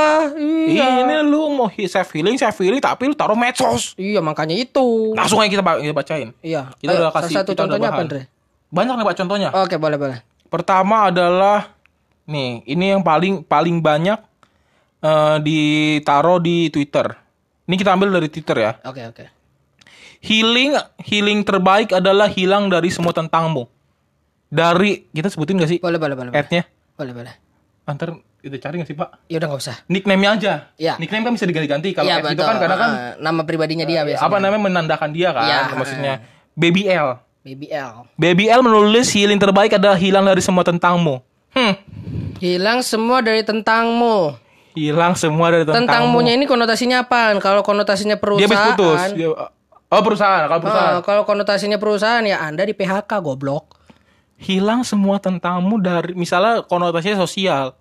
Iya. 0.66 0.86
ini 1.02 1.14
lu 1.22 1.48
mau 1.50 1.68
self 1.70 2.08
healing 2.10 2.36
self 2.36 2.56
healing 2.58 2.78
tapi 2.78 3.04
lu 3.04 3.14
taruh 3.14 3.32
medsos 3.34 3.92
Iya, 3.94 4.20
makanya 4.20 4.52
itu. 4.54 5.12
langsung 5.12 5.38
aja 5.38 5.48
kita, 5.50 5.60
ba- 5.60 5.76
kita 5.78 5.92
bacain 5.92 6.32
Iya. 6.40 6.72
kita 6.74 6.90
Ayo, 6.90 7.00
udah 7.02 7.12
kasih 7.14 7.34
satu 7.34 7.50
kita 7.50 7.64
udah 7.64 7.68
contohnya 7.70 7.88
apa. 7.90 8.02
Andre? 8.02 8.20
banyak 8.66 8.94
nih 8.94 9.04
pak 9.04 9.14
contohnya 9.16 9.48
Oke, 9.54 9.76
boleh, 9.76 9.96
boleh. 9.96 10.18
Pertama 10.46 11.08
adalah 11.08 11.74
nih, 12.24 12.62
ini 12.64 12.84
yang 12.90 13.02
paling 13.02 13.42
paling 13.42 13.78
banyak 13.78 14.18
eh, 15.00 15.36
ditaruh 15.40 16.38
di 16.38 16.68
Twitter. 16.68 17.06
Ini 17.66 17.74
kita 17.74 17.92
ambil 17.92 18.14
dari 18.14 18.28
Twitter 18.30 18.56
ya. 18.56 18.72
Oke, 18.82 19.02
oke. 19.04 19.24
Healing 20.22 20.74
healing 21.02 21.42
terbaik 21.42 21.92
adalah 21.92 22.26
hilang 22.26 22.66
dari 22.66 22.88
semua 22.88 23.12
tentangmu. 23.12 23.66
Dari 24.46 25.10
kita 25.10 25.26
sebutin 25.26 25.58
gak 25.58 25.66
sih 25.68 25.78
Boleh, 25.82 25.98
boleh, 25.98 26.14
boleh. 26.14 26.30
ad-nya? 26.30 26.62
Boleh, 26.94 27.12
boleh. 27.12 27.34
Antar 27.84 28.14
Kita 28.38 28.62
cari 28.62 28.78
nggak 28.78 28.86
sih 28.86 28.94
Pak? 28.94 29.26
Ya 29.26 29.42
udah 29.42 29.48
nggak 29.50 29.58
usah. 29.60 29.76
Nickname-nya 29.90 30.30
aja. 30.38 30.52
Iya. 30.78 30.94
Nickname 31.02 31.26
kan 31.26 31.32
bisa 31.34 31.50
diganti-ganti. 31.50 31.90
Kalau 31.90 32.06
F 32.06 32.30
itu 32.30 32.42
kan 32.46 32.56
kadang 32.62 32.78
kan 32.78 32.90
Ah, 32.94 33.12
nama 33.18 33.42
pribadinya 33.42 33.82
dia 33.82 34.06
biasanya. 34.06 34.22
apa 34.22 34.36
namanya 34.38 34.62
menandakan 34.62 35.10
dia 35.10 35.34
kan. 35.34 35.46
Iya. 35.50 35.60
Maksudnya 35.74 36.14
Baby 36.54 36.86
L. 36.86 37.18
BBL. 37.46 38.10
Baby 38.18 38.50
L 38.50 38.58
menulis 38.66 39.14
healing 39.14 39.38
terbaik 39.38 39.78
adalah 39.78 39.94
hilang 39.94 40.26
dari 40.26 40.42
semua 40.42 40.66
tentangmu. 40.66 41.22
Hmm. 41.54 41.78
Hilang 42.42 42.82
semua 42.82 43.22
dari 43.22 43.46
tentangmu. 43.46 44.34
Hilang 44.74 45.14
semua 45.14 45.54
dari 45.54 45.62
tentangmu. 45.62 45.86
Tentangmunya 45.86 46.34
ini 46.34 46.44
konotasinya 46.44 47.06
apa? 47.06 47.38
Kalau 47.38 47.62
konotasinya 47.62 48.18
Dia 48.18 48.20
perusahaan. 48.20 48.50
habis 48.50 48.74
putus. 48.74 49.00
Dia, 49.14 49.28
oh 49.30 50.02
perusahaan. 50.02 50.44
Kalau 50.50 50.60
perusahaan. 50.60 50.94
Ah, 50.98 51.02
kalau 51.06 51.22
konotasinya 51.22 51.78
perusahaan 51.78 52.26
ya 52.26 52.42
Anda 52.42 52.66
di 52.66 52.74
PHK 52.74 53.22
goblok. 53.22 53.78
hilang 54.36 54.84
semua 54.84 55.16
tentangmu 55.16 55.80
dari 55.80 56.12
misalnya 56.12 56.60
konotasinya 56.60 57.16
sosial. 57.16 57.72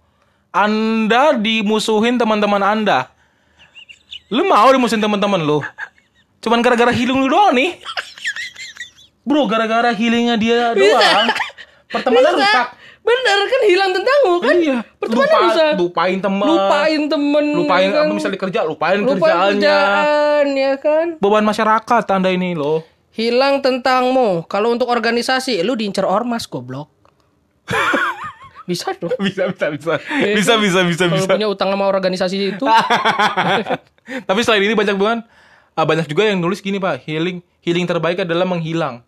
Anda 0.55 1.36
dimusuhin 1.36 2.15
teman-teman 2.15 2.63
Anda. 2.63 3.12
Lu 4.31 4.48
mau 4.48 4.72
dimusuhin 4.72 5.03
teman-teman 5.03 5.43
lu? 5.43 5.60
Cuman 6.39 6.63
gara-gara 6.63 6.95
healing 6.95 7.17
lu 7.17 7.27
doang 7.27 7.51
nih. 7.51 7.75
Bro, 9.25 9.50
gara-gara 9.50 9.89
healingnya 9.89 10.38
dia 10.38 10.72
doang. 10.72 11.27
Pertemanan 11.89 12.34
Bisa. 12.34 12.46
rusak. 12.46 12.67
Bener 13.01 13.38
kan 13.46 13.62
hilang 13.65 13.91
tentangmu 13.91 14.34
kan? 14.38 14.55
Iya. 14.55 14.77
Pertemanan 14.98 15.29
Lupa- 15.29 15.44
rusak. 15.46 15.74
Lupain 15.77 16.17
teman. 16.17 16.46
Lupain 16.46 17.01
temen. 17.05 17.46
Lupain 17.55 17.88
kan? 17.88 18.05
apa 18.05 18.13
misalnya 18.13 18.39
kerja, 18.39 18.60
lupain, 18.62 18.98
Lupain 18.98 19.17
kerjaannya. 19.17 19.62
kerjaan 19.62 20.46
ya 20.51 20.74
kan? 20.77 21.08
Beban 21.17 21.41
masyarakat 21.41 22.01
tanda 22.03 22.29
ini 22.29 22.53
loh. 22.53 22.82
Hilang 23.12 23.62
tentangmu. 23.62 24.46
Kalau 24.46 24.70
untuk 24.70 24.89
organisasi, 24.89 25.62
lu 25.62 25.74
diincar 25.74 26.03
ormas 26.03 26.46
goblok. 26.46 26.89
bisa 28.70 28.94
dong. 28.98 29.13
Bisa 29.17 29.46
bisa 29.48 29.65
bisa. 29.70 29.94
Bisa 30.36 30.53
bisa 30.58 30.79
bisa 30.84 31.03
Kalau 31.05 31.17
bisa. 31.22 31.34
punya 31.34 31.48
utang 31.48 31.70
sama 31.70 31.86
organisasi 31.86 32.58
itu, 32.58 32.65
Tapi 34.29 34.39
selain 34.41 34.62
ini 34.62 34.74
banyak 34.74 34.98
banget 34.98 35.25
ah, 35.74 35.86
banyak 35.86 36.05
juga 36.05 36.25
yang 36.25 36.38
nulis 36.38 36.62
gini 36.62 36.77
pak 36.77 37.03
healing 37.05 37.41
healing 37.62 37.86
terbaik 37.86 38.22
adalah 38.22 38.46
menghilang. 38.46 39.01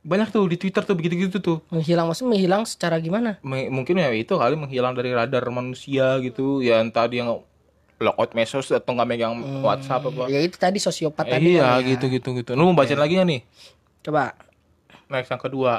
Banyak 0.00 0.28
tuh 0.28 0.46
di 0.46 0.56
Twitter 0.56 0.80
tuh 0.80 0.94
begitu-gitu 0.94 1.36
tuh. 1.38 1.58
menghilang 1.68 2.06
maksudnya 2.06 2.30
menghilang 2.32 2.62
secara 2.64 2.96
gimana? 2.96 3.36
Me- 3.40 3.68
mungkin 3.68 3.96
ya 3.96 4.08
itu 4.10 4.30
kali 4.30 4.54
menghilang 4.54 4.92
dari 4.92 5.10
radar 5.10 5.42
manusia 5.48 6.16
gitu. 6.18 6.58
Ya 6.58 6.78
entah 6.78 7.04
dia 7.04 7.22
nge- 7.22 7.44
lockout 7.98 8.30
mesos 8.32 8.68
atau 8.68 8.94
nggak 8.94 9.04
megang 9.06 9.34
WhatsApp 9.60 10.06
apa. 10.06 10.26
Ya 10.26 10.38
itu 10.38 10.54
tadi 10.54 10.78
sosiopat 10.78 11.24
Eh, 11.24 11.32
tadi. 11.32 11.44
iya 11.52 11.66
kan 11.74 11.82
ya. 11.82 11.88
gitu 11.88 12.04
gitu 12.08 12.28
gitu. 12.32 12.50
Lu 12.52 12.62
mau 12.64 12.76
bacain 12.76 12.94
lagi 12.94 13.14
nggak 13.14 13.28
nih? 13.28 13.40
Coba. 14.00 14.38
Next 15.08 15.28
yang 15.28 15.40
kedua. 15.40 15.74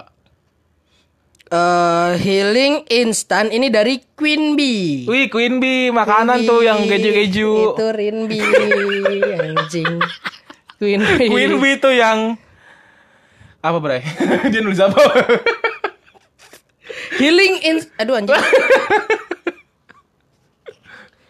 eh 1.48 2.14
healing 2.16 2.86
instan 2.88 3.50
ini 3.50 3.68
dari 3.68 4.06
Queen 4.14 4.54
Bee. 4.54 5.02
Wih 5.04 5.26
Queen 5.28 5.58
Bee 5.58 5.90
makanan 5.90 6.46
tuh 6.46 6.62
yang 6.62 6.78
keju-keju. 6.84 7.74
Itu 7.74 7.86
Rinbi 7.90 8.38
anjing. 9.40 9.98
Queen 10.78 11.02
Bee. 11.02 11.26
Queen 11.26 11.58
Bee 11.58 11.76
tuh 11.76 11.90
yang 11.92 12.38
apa 13.60 13.78
bre? 13.80 14.00
dia 14.51 14.62
nulis 14.63 14.80
apa? 14.80 15.00
Healing 17.20 17.54
in 17.68 17.78
aduh 18.00 18.16
anjing. 18.16 18.39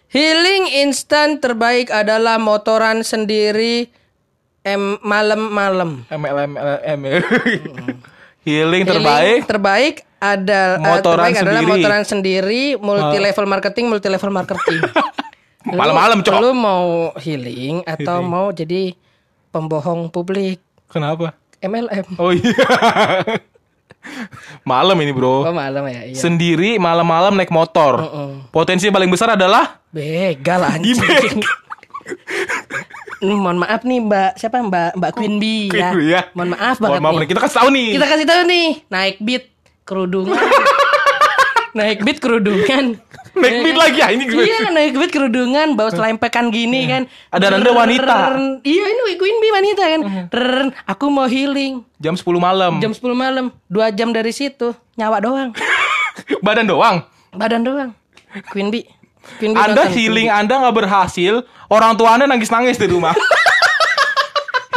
Healing 0.09 0.86
instan 0.86 1.38
terbaik 1.38 1.93
adalah 1.93 2.41
motoran 2.41 3.05
sendiri 3.05 3.93
em 4.65 4.98
malam-malam. 5.05 6.05
MLM 6.09 6.51
MLM. 6.57 7.01
Healing 8.45 8.83
terbaik. 8.86 9.21
Healing 9.21 9.45
terbaik 9.45 9.95
ada 10.19 10.75
eh, 10.75 10.83
Motoran 10.83 11.29
terbaik 11.29 11.36
adalah 11.39 11.62
sendiri. 11.62 11.71
motoran 11.71 12.03
sendiri, 12.03 12.63
multi 12.75 13.17
level 13.21 13.45
marketing, 13.48 13.86
multi 13.88 14.07
level 14.12 14.31
marketing. 14.33 14.81
Malam-malam, 15.63 16.17
Cok. 16.25 16.39
Lu 16.41 16.51
mau 16.55 17.13
healing 17.19 17.83
atau 17.83 18.24
mau 18.24 18.48
jadi 18.51 18.95
pembohong 19.53 20.12
publik? 20.12 20.59
Kenapa? 20.89 21.38
MLM. 21.59 22.05
Oh 22.17 22.31
iya. 22.31 22.67
malam 24.63 24.95
ini 25.03 25.11
bro. 25.11 25.43
Oh 25.45 25.55
malam 25.55 25.83
ya, 25.91 26.07
iya. 26.07 26.15
Sendiri 26.15 26.79
malam-malam 26.79 27.35
naik 27.35 27.51
motor. 27.51 27.99
Potensi 28.49 28.87
yang 28.87 28.95
paling 28.95 29.11
besar 29.11 29.35
adalah 29.35 29.79
Begal 29.89 30.61
anjing. 30.63 31.41
Hmm, 33.19 33.35
mohon 33.35 33.59
maaf 33.59 33.84
nih 33.84 33.99
Mbak, 33.99 34.31
siapa 34.39 34.63
Mbak 34.63 34.95
Mbak 34.95 35.12
Queen 35.12 35.36
Bee 35.43 35.67
ya. 35.75 35.91
Queen 35.91 36.07
ya. 36.07 36.21
Mohon 36.31 36.49
maaf 36.55 36.75
Mohon 36.79 36.88
banget 36.88 37.03
maaf 37.03 37.12
nih. 37.12 37.19
nih, 37.19 37.27
kita 37.27 37.39
kasih 37.43 37.57
tahu 37.60 37.69
nih. 37.75 37.88
Kita 37.91 38.05
kasih 38.07 38.27
tahu 38.31 38.41
nih, 38.47 38.67
naik 38.88 39.15
beat 39.19 39.43
kerudungan. 39.84 40.39
Naik 41.73 42.01
beat 42.05 42.19
kerudungan. 42.19 42.97
Naik 43.39 43.62
beat 43.62 43.77
lagi 43.77 43.99
ya 44.01 44.08
ini 44.12 44.25
gue. 44.27 44.41
Iya, 44.41 44.73
naik 44.73 44.99
beat 44.99 45.12
kerudungan, 45.13 45.77
bawa 45.77 45.93
selempekan 45.93 46.49
gini 46.51 46.89
kan. 46.89 47.08
Ada 47.32 47.55
nanda 47.55 47.71
wanita. 47.71 48.36
Iya, 48.65 48.84
ini 48.89 49.15
Queen 49.15 49.38
Bee 49.39 49.53
wanita 49.53 49.84
kan. 49.86 50.01
Aku 50.89 51.08
mau 51.08 51.29
healing. 51.29 51.86
Jam 52.01 52.17
10 52.19 52.25
malam. 52.36 52.82
Jam 52.84 52.91
10 52.91 52.99
malam, 53.15 53.53
dua 53.69 53.93
jam 53.93 54.12
dari 54.12 54.34
situ, 54.34 54.75
nyawa 54.97 55.23
doang. 55.23 55.49
Badan 56.43 56.67
doang. 56.67 57.05
Badan 57.32 57.62
doang. 57.63 57.89
Queen 58.51 58.73
Bee. 58.73 58.84
Queen 59.38 59.53
Bee 59.53 59.62
Anda 59.62 59.88
healing 59.88 60.27
Anda 60.27 60.60
nggak 60.67 60.75
berhasil, 60.75 61.45
orang 61.69 61.95
tua 61.95 62.17
Anda 62.17 62.25
nangis-nangis 62.27 62.75
di 62.75 62.89
rumah. 62.89 63.13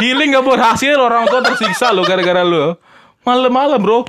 healing 0.03 0.29
nggak 0.35 0.45
berhasil, 0.45 0.95
orang 0.95 1.25
tua 1.27 1.41
tersiksa 1.41 1.91
lo 1.91 2.05
gara-gara 2.05 2.45
lo. 2.45 2.77
Malam-malam 3.23 3.79
bro, 3.79 3.99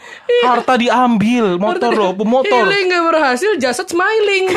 harta 0.43 0.75
diambil, 0.75 1.55
motor 1.55 1.91
lo, 1.91 2.11
pemotor. 2.13 2.51
Healing 2.67 2.87
gak 2.89 3.05
berhasil, 3.07 3.51
jasad 3.57 3.87
smiling. 3.87 4.51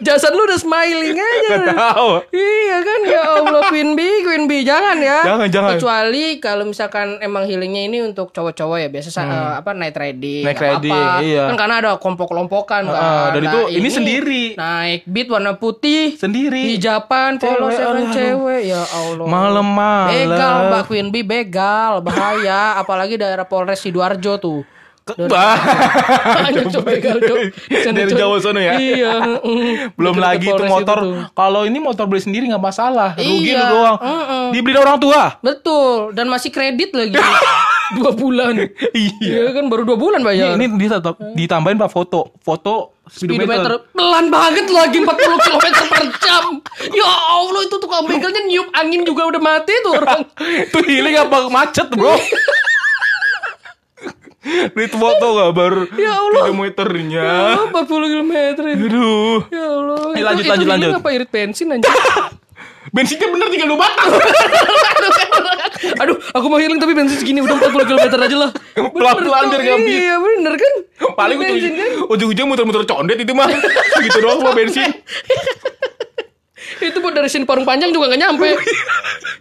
jasad 0.00 0.32
lu 0.32 0.42
udah 0.42 0.56
smiling 0.56 1.12
aja. 1.12 1.48
Gak 1.60 1.76
tahu. 1.76 2.10
Iya 2.30 2.76
kan 2.80 3.00
ya 3.04 3.22
Allah 3.36 3.60
Queen 3.68 3.92
Bee, 3.92 4.22
Queen 4.22 4.44
Bee 4.46 4.62
jangan 4.62 4.96
ya. 4.96 5.20
Jangan, 5.22 5.48
jangan. 5.48 5.70
Kecuali 5.76 6.24
kalau 6.38 6.64
misalkan 6.64 7.20
emang 7.20 7.44
healingnya 7.44 7.82
ini 7.84 7.98
untuk 8.00 8.30
cowok-cowok 8.30 8.78
ya 8.78 8.88
biasa 8.88 9.08
sa- 9.10 9.26
eh, 9.26 9.52
apa 9.58 9.70
night 9.72 9.92
riding. 9.94 10.40
Hmm. 10.40 10.48
Night 10.48 10.60
riding, 10.60 10.94
apa-apa. 10.96 11.20
iya. 11.22 11.44
Kan 11.44 11.56
karena 11.58 11.74
ada 11.78 11.90
kelompok-kelompokan 11.96 12.82
kan. 12.86 12.96
Ah, 12.96 13.28
dan 13.30 13.40
Nah, 13.40 13.50
itu 13.50 13.60
ini 13.74 13.88
sendiri. 13.90 14.44
Naik 14.54 15.00
beat 15.04 15.28
warna 15.28 15.52
putih. 15.54 16.14
Sendiri. 16.14 16.72
Hijapan, 16.72 17.36
polos 17.36 17.68
Cewek, 17.70 17.76
ya 17.76 17.88
kan 17.90 18.06
cewek. 18.10 18.62
Ya 18.64 18.82
Allah. 18.86 19.26
Malam-malam. 19.26 20.08
Begal 20.30 20.54
Mbak 20.70 20.82
Queen 20.86 21.08
Bee 21.10 21.22
begal 21.22 22.00
bahaya 22.00 22.60
apalagi 22.80 23.09
daerah 23.16 23.46
Polres 23.48 23.80
Sidoarjo 23.80 24.36
tuh. 24.38 24.60
Bah. 25.16 25.58
Sana, 27.82 27.98
Dari. 28.04 28.14
Jawa 28.14 28.36
sono 28.38 28.60
ya? 28.62 28.78
Iya. 28.78 29.12
Belum 29.98 30.16
lagi 30.20 30.46
itu 30.46 30.64
motor. 30.66 31.30
Kalau 31.34 31.66
ini 31.66 31.78
motor 31.82 32.06
beli 32.06 32.22
sendiri 32.22 32.46
nggak 32.46 32.62
masalah. 32.62 33.18
Rugi 33.18 33.50
Iya, 33.50 33.58
lu 33.58 33.74
doang. 33.74 33.96
mm-mm. 33.98 34.44
Dibeli 34.54 34.76
orang 34.78 34.98
tua. 35.02 35.40
Betul 35.42 36.14
dan 36.14 36.30
masih 36.30 36.50
kredit 36.54 36.94
lagi. 36.94 37.16
dua 37.98 38.14
bulan. 38.14 38.54
Iya. 38.94 39.18
Iya 39.18 39.44
kan 39.50 39.66
baru 39.66 39.82
dua 39.82 39.98
bulan 39.98 40.22
bayar. 40.22 40.54
Ini, 40.54 40.70
ini 40.70 40.86
ditambahin 41.34 41.74
pak 41.74 41.90
foto, 41.90 42.38
foto 42.38 43.02
speedometer 43.10 43.58
speedometer. 43.58 43.72
pelan 43.90 44.26
banget 44.30 44.70
lagi 44.70 45.02
40 45.02 45.10
km 45.10 45.66
per 45.90 46.04
jam. 46.22 46.44
Ya 46.94 47.10
Allah 47.10 47.66
itu 47.66 47.76
tukang 47.82 48.06
begalnya 48.06 48.46
niup 48.46 48.70
angin 48.78 49.02
juga 49.02 49.26
udah 49.26 49.42
mati 49.42 49.74
tuh 49.82 49.98
orang. 49.98 50.22
Itu 50.70 50.78
healing 50.86 51.18
apa 51.18 51.50
macet 51.50 51.90
bro? 51.90 52.14
Ini 54.50 54.86
foto 54.90 55.26
gak 55.38 55.52
baru 55.54 55.82
Ya 55.94 56.12
Allah. 56.18 56.42
speedometernya. 56.50 57.28
Oh, 57.54 57.66
40 57.70 58.12
km. 58.12 58.34
Aduh. 58.66 59.38
Ya 59.48 59.64
Allah. 59.66 60.02
Eh, 60.18 60.22
lanjut, 60.22 60.44
lanjut, 60.44 60.66
healing 60.66 60.70
lanjut. 60.90 60.90
apa 60.98 61.08
irit 61.14 61.30
bensin 61.30 61.66
anjir? 61.70 61.90
Bensinnya 62.90 63.30
bener 63.30 63.46
tinggal 63.54 63.70
dua 63.70 63.86
batang. 63.86 64.10
Aduh, 66.02 66.16
aku 66.34 66.46
mau 66.50 66.58
healing 66.58 66.82
tapi 66.82 66.90
bensin 66.90 67.22
segini 67.22 67.38
udah 67.38 67.56
40 67.70 67.86
km 67.86 68.06
aja 68.18 68.36
lah. 68.36 68.50
Pelan-pelan 68.74 69.44
biar 69.52 69.62
habis. 69.78 69.94
Iya, 69.94 70.14
bener 70.18 70.54
kan? 70.58 70.72
Paling 71.14 71.36
kan? 71.38 71.50
ujung, 71.54 71.74
ujung-ujung 72.10 72.46
muter-muter 72.50 72.82
condet 72.90 73.22
itu 73.22 73.30
mah. 73.30 73.46
gitu 74.04 74.18
doang 74.18 74.42
mau 74.42 74.50
bensin. 74.50 74.90
Itu 76.80 76.98
buat 77.04 77.12
dari 77.12 77.28
sini 77.28 77.44
parung 77.44 77.68
panjang 77.68 77.92
juga 77.92 78.10
gak 78.12 78.20
nyampe. 78.20 78.48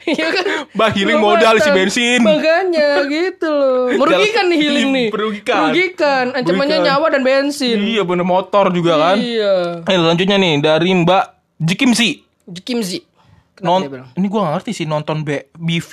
Iya 0.09 0.27
kan? 0.33 0.45
Bah, 0.73 0.89
healing 0.89 1.21
modal 1.21 1.53
isi 1.61 1.69
bensin. 1.69 2.25
Makanya 2.25 3.05
gitu 3.05 3.45
loh. 3.45 3.93
Merugikan 4.01 4.49
nih 4.49 4.57
healing 4.57 4.89
nih. 4.89 5.07
Merugikan. 5.13 5.69
Merugikan. 5.69 6.25
Ancamannya 6.33 6.77
nyawa 6.81 7.07
dan 7.13 7.21
bensin. 7.21 7.77
Iya 7.77 8.01
bener 8.07 8.25
motor 8.25 8.73
juga 8.73 8.97
kan. 8.97 9.21
Iya. 9.21 9.85
Eh 9.85 9.97
selanjutnya 10.01 10.41
nih 10.41 10.53
dari 10.65 10.89
Mbak 11.05 11.25
Jikimsi. 11.61 12.09
Kimzi. 12.65 13.05
Kenapa 13.53 13.85
Non, 13.85 14.09
ini 14.17 14.25
gua 14.31 14.49
gak 14.49 14.53
ngerti 14.63 14.71
sih 14.71 14.85
nonton 14.89 15.21
B, 15.21 15.51
BV. 15.53 15.91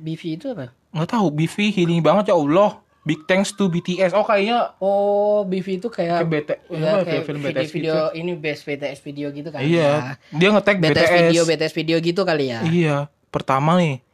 BV 0.00 0.22
itu 0.40 0.46
apa? 0.54 0.72
Nggak 0.94 1.08
tahu 1.12 1.26
BV 1.34 1.56
healing 1.74 2.00
banget 2.00 2.32
ya 2.32 2.38
Allah. 2.38 2.80
Big 3.00 3.24
thanks 3.24 3.50
to 3.50 3.66
BTS. 3.66 4.12
Oh 4.12 4.22
kayaknya 4.22 4.76
Oh, 4.76 5.40
BV 5.42 5.80
itu 5.80 5.88
kayak 5.88 6.20
Kayak 6.20 6.28
BT 6.28 6.50
ya, 6.68 6.92
kayak 7.00 7.22
film 7.24 7.40
video, 7.40 7.56
BTS 7.56 7.70
video 7.72 7.94
ini 8.12 8.32
best 8.34 8.62
BTS 8.62 8.98
video 9.00 9.26
gitu 9.30 9.48
kan. 9.48 9.60
iya. 9.60 10.20
Dia 10.28 10.48
nge-tag 10.50 10.76
Ya. 10.76 10.82
BTS, 10.84 11.00
BTS. 11.00 11.16
video, 11.24 11.42
BTS 11.44 11.74
video 11.74 11.96
gitu 11.98 12.20
kali 12.22 12.44
ya. 12.46 12.60
Iya. 12.60 12.96
Pertama 13.28 13.80
nih, 13.80 14.04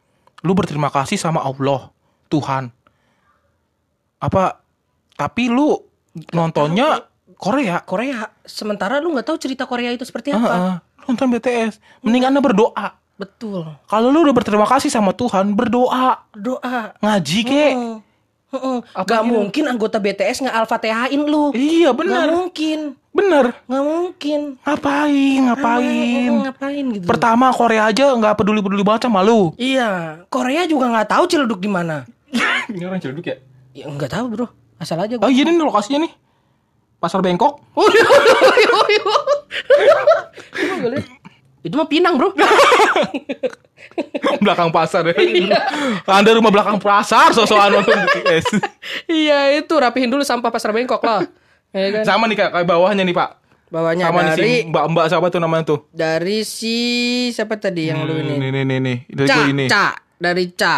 lu 0.40 0.54
berterima 0.54 0.86
kasih 0.86 1.18
sama 1.18 1.42
Allah, 1.42 1.90
Tuhan. 2.28 2.70
Apa? 4.16 4.62
Tapi 5.14 5.50
lu 5.50 5.82
nontonnya 6.30 7.02
Korea. 7.36 7.82
Korea. 7.82 8.30
Sementara 8.42 9.02
lu 9.02 9.10
nggak 9.10 9.26
tahu 9.26 9.36
cerita 9.36 9.66
Korea 9.66 9.90
itu 9.90 10.06
seperti 10.06 10.30
apa. 10.30 10.46
Heeh. 10.46 10.74
Nonton 11.04 11.26
BTS. 11.28 11.82
Mending 12.00 12.30
Anda 12.30 12.38
berdoa. 12.38 12.94
Betul. 13.16 13.66
Kalau 13.88 14.08
lu 14.12 14.22
udah 14.22 14.36
berterima 14.36 14.68
kasih 14.68 14.88
sama 14.88 15.10
Tuhan, 15.10 15.58
berdoa. 15.58 16.22
Doa. 16.30 16.94
Ngaji 17.00 17.40
kek. 17.42 17.74
Hmm. 17.74 17.98
Heeh. 18.46 18.78
Gak 19.02 19.22
mungkin 19.22 19.64
anggota 19.66 19.98
BTS 19.98 20.46
nggak 20.46 20.56
alfatehain 20.56 21.22
lu. 21.22 21.50
Iya 21.50 21.90
Gak 21.90 21.98
bener. 21.98 22.28
mungkin. 22.30 22.78
Bener. 23.10 23.44
Gak 23.64 23.82
mungkin. 23.82 24.40
Ngapain, 24.62 25.40
ngapain. 25.44 26.28
Hmm, 26.28 26.42
ngapain 26.46 26.84
gitu. 26.94 27.04
Pertama 27.04 27.50
Korea 27.50 27.88
aja 27.88 28.12
nggak 28.12 28.36
peduli-peduli 28.36 28.82
banget 28.82 29.08
sama 29.08 29.20
lu. 29.20 29.50
Iya, 29.56 30.22
Korea 30.28 30.62
juga 30.64 30.86
nggak 30.88 31.08
tahu 31.10 31.24
Ciledug 31.26 31.58
di 31.58 31.66
mana. 31.66 32.06
Ini 32.70 32.84
orang 32.84 32.98
celduk 32.98 33.24
ya? 33.24 33.36
Ya 33.72 33.86
nggak 33.86 34.10
tahu 34.10 34.24
bro, 34.28 34.46
asal 34.76 34.96
aja 34.96 35.16
Oh 35.16 35.20
gua. 35.20 35.28
iya 35.28 35.42
ini 35.42 35.56
lokasinya 35.56 36.02
nih. 36.02 36.12
Pasar 36.96 37.20
Bengkok. 37.20 37.60
Oh, 37.76 37.84
iya, 37.86 38.08
iya, 38.56 38.76
iya. 38.88 39.14
Mah 40.66 40.76
boleh. 40.80 41.00
Itu 41.66 41.74
mah 41.74 41.90
Pinang 41.90 42.14
bro. 42.14 42.30
belakang 44.44 44.70
pasar 44.70 45.02
ya. 45.10 45.14
Iya. 45.18 45.58
Anda 46.06 46.38
rumah 46.38 46.54
belakang 46.54 46.78
pasar 46.78 47.34
sosokan 47.34 47.80
nonton 47.80 47.98
BTS. 48.06 48.46
iya 49.10 49.58
itu 49.58 49.74
rapihin 49.74 50.06
dulu 50.06 50.22
sampah 50.22 50.54
pasar 50.54 50.70
Bengkok 50.70 51.02
lah. 51.02 51.26
Ya 51.74 51.90
kan? 51.90 52.02
Sama 52.06 52.30
nih 52.30 52.38
kayak, 52.38 52.62
bawahnya 52.62 53.02
nih 53.02 53.16
Pak. 53.16 53.30
Bawahnya 53.66 54.06
Sama 54.06 54.20
nih 54.22 54.30
si 54.30 54.38
dari 54.38 54.52
mbak-mbak 54.70 55.04
siapa 55.10 55.26
tuh 55.26 55.40
namanya 55.42 55.64
tuh? 55.66 55.78
dari 55.90 56.46
si 56.46 56.76
siapa 57.34 57.58
tadi 57.58 57.90
yang 57.90 58.06
lu 58.06 58.14
ini? 58.14 58.38
Nih 58.38 58.50
nih 58.54 58.62
nih 58.62 58.78
nih. 58.78 58.98
Dari 59.10 59.28
Ca, 59.28 59.36
ini. 59.50 59.64
Ca, 59.66 59.86
dari 60.22 60.44
Ca. 60.54 60.76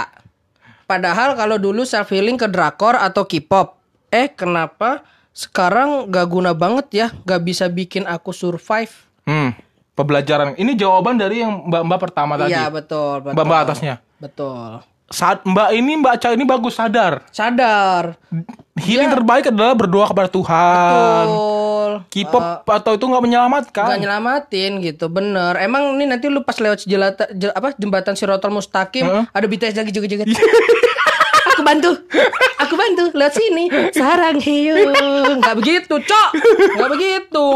Padahal 0.89 1.37
kalau 1.37 1.61
dulu 1.61 1.85
self 1.85 2.09
healing 2.09 2.41
ke 2.41 2.49
drakor 2.49 2.97
atau 2.97 3.29
K-pop, 3.29 3.77
eh 4.09 4.33
kenapa 4.33 5.05
sekarang 5.37 6.09
gak 6.09 6.27
guna 6.33 6.57
banget 6.57 6.87
ya, 6.91 7.07
gak 7.29 7.45
bisa 7.45 7.69
bikin 7.69 8.09
aku 8.09 8.33
survive? 8.33 8.91
Hmm. 9.29 9.53
Pembelajaran. 9.99 10.55
Ini 10.55 10.79
jawaban 10.79 11.19
dari 11.19 11.43
yang 11.43 11.67
mbak-mbak 11.67 11.99
pertama 11.99 12.39
tadi. 12.39 12.55
Iya 12.55 12.71
betul, 12.71 13.19
betul. 13.19 13.35
Mbak-mbak 13.35 13.59
atasnya. 13.67 13.95
Betul. 14.23 14.79
Saat 15.09 15.43
mbak 15.43 15.73
ini 15.73 15.99
mbak 15.99 16.21
Ca 16.23 16.31
ini 16.31 16.45
bagus 16.47 16.79
sadar. 16.79 17.27
Sadar. 17.35 18.15
Healing 18.79 19.11
terbaik 19.11 19.51
adalah 19.51 19.75
berdoa 19.75 20.07
kepada 20.07 20.31
Tuhan. 20.31 21.27
Betul. 21.27 21.91
K-pop 22.13 22.63
atau 22.63 22.93
itu 22.95 23.05
nggak 23.09 23.25
menyelamatkan. 23.25 23.89
Gak 23.91 24.03
nyelamatin 24.05 24.79
gitu, 24.79 25.09
bener. 25.09 25.57
Emang 25.59 25.97
ini 25.97 26.05
nanti 26.07 26.29
lu 26.29 26.45
pas 26.45 26.55
lewat 26.55 26.85
jelata, 26.85 27.27
jel- 27.33 27.57
apa 27.57 27.75
jembatan 27.75 28.15
Sirotol 28.15 28.53
Mustaqim 28.53 29.09
ada 29.09 29.47
BTS 29.49 29.75
lagi 29.75 29.91
joget-joget. 29.91 30.29
aku 31.51 31.63
bantu, 31.65 31.91
aku 32.61 32.75
bantu 32.77 33.05
lewat 33.17 33.35
sini. 33.35 33.67
Sarang 33.91 34.39
hiu, 34.39 34.77
nggak 35.41 35.57
begitu, 35.59 35.95
cok, 35.99 36.29
nggak 36.77 36.91
begitu. 36.93 37.49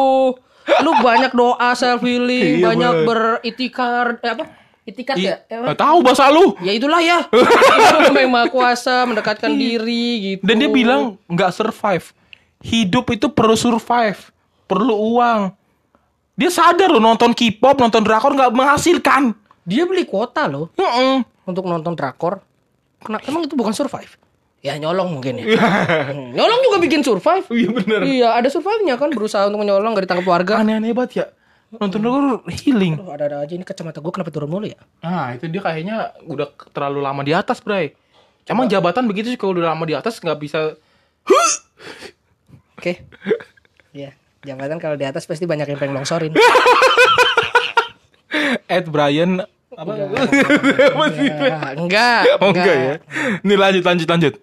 Lu 0.81 0.93
banyak 0.99 1.33
doa 1.33 1.71
self 1.75 2.01
healing, 2.01 2.59
Iya, 2.59 2.67
banyak 2.69 2.93
bener. 2.93 3.07
beritikar, 3.07 4.05
eh, 4.19 4.31
apa? 4.31 4.45
Itikat 4.83 5.15
Ih, 5.15 5.31
ya? 5.31 5.37
Eh, 5.47 5.77
tahu 5.79 6.03
bahasa 6.03 6.27
lu. 6.27 6.59
Ya 6.59 6.75
itulah 6.75 6.99
ya. 6.99 7.23
Memang 8.11 8.27
maha 8.29 8.47
kuasa 8.51 9.07
mendekatkan 9.07 9.55
diri 9.55 10.35
gitu. 10.35 10.43
Dan 10.43 10.59
dia 10.59 10.67
bilang 10.67 11.15
nggak 11.31 11.55
survive. 11.55 12.11
Hidup 12.59 13.07
itu 13.11 13.31
perlu 13.31 13.55
survive, 13.55 14.19
perlu 14.67 14.95
uang. 15.15 15.55
Dia 16.35 16.51
sadar 16.51 16.91
loh 16.91 16.99
nonton 16.99 17.31
K-pop, 17.31 17.79
nonton 17.79 18.03
drakor 18.03 18.35
nggak 18.35 18.51
menghasilkan. 18.51 19.35
dia 19.63 19.87
beli 19.87 20.03
kuota 20.03 20.51
loh. 20.51 20.75
Heeh. 20.75 21.23
untuk 21.43 21.63
nonton 21.63 21.95
drakor. 21.95 22.43
Kena, 22.99 23.19
emang 23.27 23.47
itu 23.47 23.55
bukan 23.55 23.71
survive? 23.71 24.15
Ya 24.63 24.79
nyolong 24.79 25.19
mungkin 25.19 25.43
ya. 25.43 25.59
Hmm, 26.15 26.31
nyolong 26.39 26.61
juga 26.63 26.79
bikin 26.79 27.03
survive. 27.03 27.47
Iya 27.51 27.69
bener. 27.75 28.01
Iya, 28.07 28.29
ada 28.39 28.47
survive-nya 28.47 28.95
kan 28.95 29.11
berusaha 29.11 29.51
untuk 29.51 29.67
nyolong 29.67 29.99
gak 29.99 30.07
ditangkap 30.07 30.27
warga. 30.31 30.55
Aneh-aneh 30.63 30.95
banget 30.95 31.13
ya. 31.19 31.27
Nonton 31.75 31.99
drakor 31.99 32.47
healing. 32.63 33.01
Aduh, 33.01 33.11
ada-ada 33.17 33.37
aja 33.43 33.53
ini 33.59 33.65
kacamata 33.67 33.99
gue 33.99 34.13
kenapa 34.13 34.31
turun 34.31 34.51
mulu 34.53 34.71
ya? 34.71 34.79
Nah 35.03 35.35
itu 35.35 35.51
dia 35.51 35.65
kayaknya 35.65 36.15
udah 36.29 36.53
terlalu 36.71 37.01
lama 37.03 37.25
di 37.27 37.33
atas, 37.35 37.59
Bray. 37.65 37.97
Emang 38.47 38.69
jabatan 38.69 39.09
begitu 39.09 39.35
sih 39.35 39.39
kalau 39.41 39.57
udah 39.59 39.73
lama 39.75 39.83
di 39.89 39.97
atas 39.97 40.21
nggak 40.21 40.39
bisa. 40.39 40.77
Oke. 42.79 43.03
Iya, 43.97 44.13
jabatan 44.45 44.77
kalau 44.79 45.01
di 45.01 45.07
atas 45.09 45.25
pasti 45.25 45.49
banyak 45.49 45.65
yang 45.65 45.79
pengen 45.81 45.97
longsorin. 45.97 46.37
Ed 48.69 48.87
Brian 48.93 49.41
apa? 49.73 49.93
Ya, 49.97 51.73
enggak, 51.73 52.21
Oh 52.45 52.53
enggak 52.53 52.77
ya. 52.77 52.95
Ini 53.41 53.55
lanjut 53.57 53.85
lanjut 53.85 54.09
lanjut. 54.13 54.35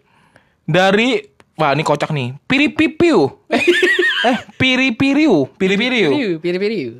Dari 0.69 1.17
wah 1.57 1.73
ini 1.73 1.81
kocak 1.81 2.13
nih. 2.13 2.37
Piri-pipiu. 2.45 3.41
Eh, 3.49 3.63
eh 4.29 4.37
piri-piriu, 4.61 5.49
piri-piriu. 5.57 6.37
Piriu, 6.37 6.59
piriu. 6.61 6.91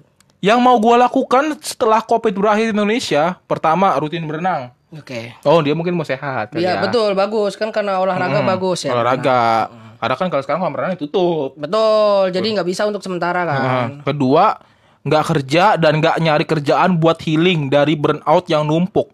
Yang 0.42 0.60
mau 0.64 0.82
gua 0.82 1.06
lakukan 1.06 1.54
setelah 1.62 2.02
Covid 2.02 2.34
berakhir 2.34 2.72
di 2.72 2.74
Indonesia, 2.74 3.38
pertama 3.46 3.94
rutin 4.02 4.26
berenang. 4.26 4.74
Oke. 4.90 5.38
Oh, 5.46 5.62
dia 5.62 5.78
mungkin 5.78 5.94
mau 5.94 6.02
sehat 6.02 6.50
Iya, 6.58 6.82
ya. 6.82 6.82
betul, 6.82 7.14
bagus 7.14 7.54
kan 7.54 7.70
karena 7.70 8.02
olahraga 8.02 8.42
bagus 8.42 8.90
ya. 8.90 8.98
Olahraga. 8.98 9.70
Karena 10.02 10.16
kan 10.18 10.28
kalau 10.34 10.42
sekarang 10.42 10.60
kolam 10.66 10.76
renang 10.80 10.94
ditutup. 10.98 11.54
Betul, 11.60 12.34
jadi 12.34 12.48
nggak 12.58 12.68
bisa 12.68 12.90
untuk 12.90 13.04
sementara 13.06 13.46
kan. 13.46 13.62
Nah, 13.62 13.86
kedua, 14.02 14.58
nggak 15.06 15.24
kerja 15.30 15.78
dan 15.78 16.02
nggak 16.02 16.18
nyari 16.24 16.46
kerjaan 16.48 16.98
buat 16.98 17.22
healing 17.22 17.70
dari 17.70 17.94
burnout 17.94 18.50
yang 18.50 18.66
numpuk. 18.66 19.12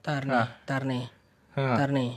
Tar 0.00 0.24
nih, 0.24 0.46
tar 0.64 0.82
nih, 0.88 1.04
Nah, 1.58 1.76
tar 1.76 1.90
nih. 1.92 2.10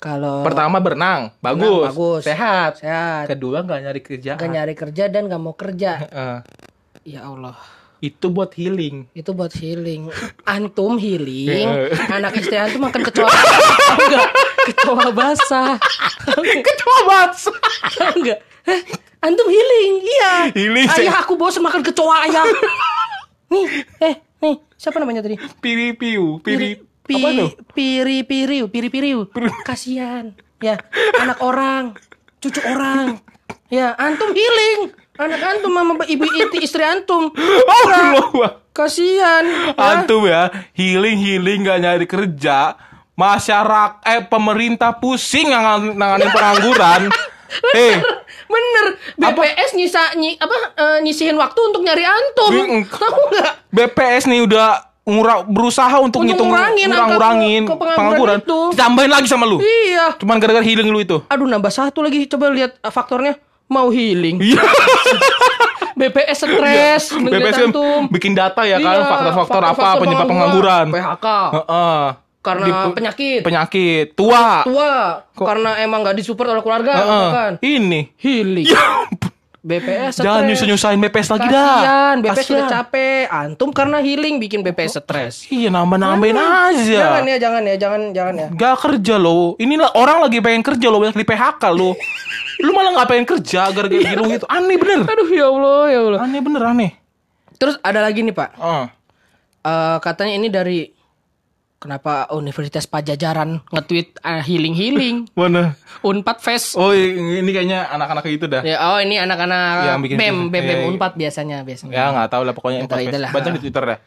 Kalau 0.00 0.40
Pertama 0.40 0.80
berenang, 0.80 1.28
bagus, 1.38 1.92
bagus. 1.92 2.22
sehat. 2.24 2.80
sehat, 2.80 3.28
Kedua 3.28 3.60
nggak 3.60 3.80
nyari 3.84 4.00
kerjaan. 4.00 4.40
Gak 4.40 4.48
nyari 4.48 4.72
kerja 4.72 5.04
dan 5.06 5.28
gak 5.28 5.36
mau 5.38 5.52
kerja. 5.52 5.90
Heeh. 6.02 6.36
Ya 7.06 7.24
Allah. 7.24 7.56
itu 8.00 8.32
buat 8.32 8.48
healing. 8.50 9.12
Itu 9.12 9.36
buat 9.36 9.52
healing. 9.52 10.08
Antum 10.48 10.96
healing. 10.96 11.68
Anak 12.08 12.32
istri 12.32 12.56
antum 12.56 12.80
makan 12.80 13.04
kecoa. 13.04 13.28
enggak. 13.94 14.28
Kecoa 14.72 15.12
basah. 15.12 15.76
Kecoa 16.64 16.98
basah. 17.04 17.56
Enggak? 18.16 18.40
Eh, 18.64 18.80
antum 19.20 19.44
healing. 19.46 20.00
Iya. 20.00 20.32
Healing, 20.48 20.88
Ayah 20.88 21.20
aku 21.20 21.36
bosan 21.36 21.60
makan 21.60 21.84
kecoa 21.84 22.24
ayah. 22.24 22.48
nih, 23.52 23.64
eh, 24.00 24.14
nih. 24.40 24.56
Siapa 24.80 24.96
namanya 24.96 25.20
tadi? 25.20 25.36
Piri 25.60 25.92
piu, 25.92 26.40
piri, 26.40 26.80
Pi, 27.10 27.18
apa 27.18 27.30
piri 27.74 28.22
piriu, 28.22 28.70
piri 28.70 28.86
piriu. 28.86 29.26
Kasihan. 29.66 30.30
Ya, 30.62 30.78
anak 31.18 31.42
orang, 31.42 31.98
cucu 32.38 32.62
orang. 32.62 33.18
Ya, 33.66 33.98
antum 33.98 34.30
healing. 34.30 34.94
Anak 35.18 35.40
antum 35.42 35.74
sama 35.74 36.06
ibu 36.06 36.24
itu 36.24 36.56
istri 36.62 36.80
antum. 36.80 37.34
Oh, 37.34 37.86
Allah. 37.90 38.62
Kasihan. 38.70 39.74
Antum 39.74 40.24
ya, 40.24 40.48
healing 40.72 41.18
healing 41.18 41.66
nggak 41.66 41.78
nyari 41.80 42.06
kerja. 42.06 42.78
Masyarakat 43.18 44.00
eh 44.06 44.22
pemerintah 44.24 44.96
pusing 44.96 45.50
nangan- 45.50 45.92
nanganin 45.92 46.30
pengangguran. 46.30 47.02
Eh, 47.74 47.98
Bener, 48.46 48.94
BPS 49.18 49.74
nyisa 49.74 50.14
nyi, 50.14 50.38
apa 50.38 50.54
eh, 50.70 50.98
nyisihin 51.02 51.34
waktu 51.34 51.58
untuk 51.58 51.82
nyari 51.82 52.06
antum. 52.06 52.86
Tahu 52.86 53.20
nggak? 53.26 53.52
BPS 53.74 54.30
nih 54.30 54.46
udah 54.46 54.89
ngura, 55.10 55.34
berusaha 55.42 55.96
untuk, 55.98 56.22
Untuk 56.22 56.30
ngitung 56.30 56.48
ngurangin 56.48 56.86
ngurang-ngurangin 56.86 57.62
ke- 57.62 57.72
ke 57.72 57.76
pengangguran 57.92 58.38
itu. 58.38 58.60
Ditambahin 58.70 59.10
lagi 59.10 59.26
sama 59.26 59.44
lu. 59.44 59.58
Iya. 59.58 60.14
Cuman 60.16 60.38
gara-gara 60.38 60.62
healing 60.62 60.86
lu 60.86 60.98
itu. 60.98 61.18
Aduh 61.26 61.44
nambah 61.44 61.68
satu 61.68 62.00
lagi. 62.00 62.24
Coba 62.24 62.48
lihat 62.48 62.76
eh, 62.76 62.88
faktornya. 62.88 63.34
Mau 63.66 63.86
healing. 63.88 64.38
Iya. 64.40 64.62
BPS 65.92 66.38
stres. 66.40 67.02
ngeliat 67.12 67.42
BPS 67.44 67.56
kan 67.60 67.70
bikin 68.08 68.32
data 68.32 68.64
ya 68.64 68.78
kan 68.78 68.94
Iya, 68.94 69.04
faktor-faktor 69.04 69.62
apa 69.62 69.86
penyebab 69.98 70.26
pengangguran. 70.26 70.86
PHK. 70.88 71.26
Heeh. 71.52 72.00
Karena 72.40 72.64
Di- 72.64 72.94
penyakit. 72.96 73.40
Penyakit. 73.44 74.06
Tua. 74.16 74.64
Tua. 74.64 74.92
Karena 75.36 75.76
emang 75.78 76.00
nggak 76.00 76.16
disupport 76.16 76.56
oleh 76.56 76.62
keluarga. 76.64 76.92
Heeh. 76.94 77.28
Kan? 77.30 77.52
Ini. 77.60 78.00
Healing. 78.16 78.66
BPS 79.60 80.24
Jangan 80.24 80.40
stres. 80.40 80.48
nyusahin-nyusahin 80.48 80.98
BPS 81.04 81.28
lagi 81.36 81.46
dah. 81.52 81.68
Kasian, 81.68 82.16
BPS 82.24 82.36
Kasian. 82.40 82.56
udah 82.56 82.66
capek. 82.72 83.24
Antum 83.28 83.70
karena 83.76 83.98
healing 84.00 84.40
bikin 84.40 84.64
BPS 84.64 85.04
stres. 85.04 85.44
Iya 85.52 85.68
nambah-nambahin 85.68 86.32
aja. 86.32 86.80
Jangan 86.80 87.24
ya, 87.28 87.36
jangan 87.36 87.62
ya, 87.68 87.76
jangan 87.76 88.00
jangan 88.16 88.34
ya. 88.40 88.48
Gak 88.56 88.76
kerja 88.80 89.14
lo. 89.20 89.60
Ini 89.60 89.74
orang 89.92 90.24
lagi 90.24 90.40
pengen 90.40 90.64
kerja 90.64 90.86
lo 90.88 90.96
banyak 90.96 91.16
di 91.20 91.26
PHK 91.28 91.62
lo. 91.76 91.92
Lu 92.64 92.70
malah 92.72 93.04
gak 93.04 93.08
pengen 93.12 93.26
kerja 93.28 93.68
gara-gara 93.68 94.00
gitu 94.00 94.22
gitu. 94.32 94.46
Aneh 94.48 94.76
bener. 94.80 95.04
Aduh 95.04 95.28
ya 95.28 95.46
Allah, 95.52 95.82
ya 95.92 96.00
Allah. 96.08 96.20
Aneh 96.24 96.40
bener 96.40 96.62
aneh. 96.64 96.90
Terus 97.60 97.76
ada 97.84 98.00
lagi 98.00 98.24
nih, 98.24 98.32
Pak. 98.32 98.56
Ah. 98.56 98.88
Eh, 99.60 99.96
katanya 100.00 100.32
ini 100.40 100.48
dari 100.48 100.88
kenapa 101.80 102.28
Universitas 102.36 102.84
Pajajaran 102.84 103.64
nge-tweet 103.72 104.20
eh, 104.20 104.42
healing-healing. 104.44 105.16
Mana? 105.40 105.74
Unpad 106.04 106.38
Fest. 106.44 106.76
Oh 106.76 106.92
ini 106.92 107.48
kayaknya 107.50 107.88
anak-anak 107.88 108.24
itu 108.28 108.44
dah. 108.46 108.60
Ya, 108.62 108.76
oh 108.92 109.00
ini 109.00 109.16
anak-anak 109.16 109.88
Yang 109.88 109.98
bikin 110.04 110.16
BEM. 110.20 110.28
BEM, 110.28 110.38
BEM 110.52 110.62
Iya, 110.62 110.76
iya. 110.76 110.86
Unpad 110.92 111.12
biasanya, 111.16 111.56
biasanya. 111.64 111.92
Ya 111.96 112.04
nggak 112.12 112.28
tahu 112.30 112.42
lah 112.44 112.54
pokoknya 112.54 112.78
Empat 112.84 113.00
itulah. 113.00 113.30
Baca 113.32 113.48
di 113.50 113.60
Twitter 113.64 113.82
dah. 113.82 113.98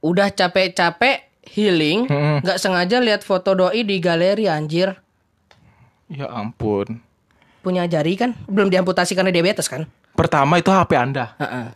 Udah 0.00 0.28
capek-capek 0.32 1.16
healing, 1.44 2.08
Mm-mm. 2.08 2.36
nggak 2.42 2.58
sengaja 2.58 2.96
lihat 2.98 3.22
foto 3.22 3.52
doi 3.52 3.84
di 3.84 4.00
galeri 4.00 4.48
anjir. 4.48 4.96
Ya 6.08 6.32
ampun. 6.32 7.04
Punya 7.60 7.84
jari 7.84 8.16
kan? 8.16 8.32
Belum 8.48 8.72
diamputasi 8.72 9.12
karena 9.12 9.28
diabetes 9.28 9.68
kan? 9.68 9.84
Pertama 10.16 10.56
itu 10.56 10.72
HP 10.72 10.90
Anda. 10.96 11.36
Heeh. 11.36 11.66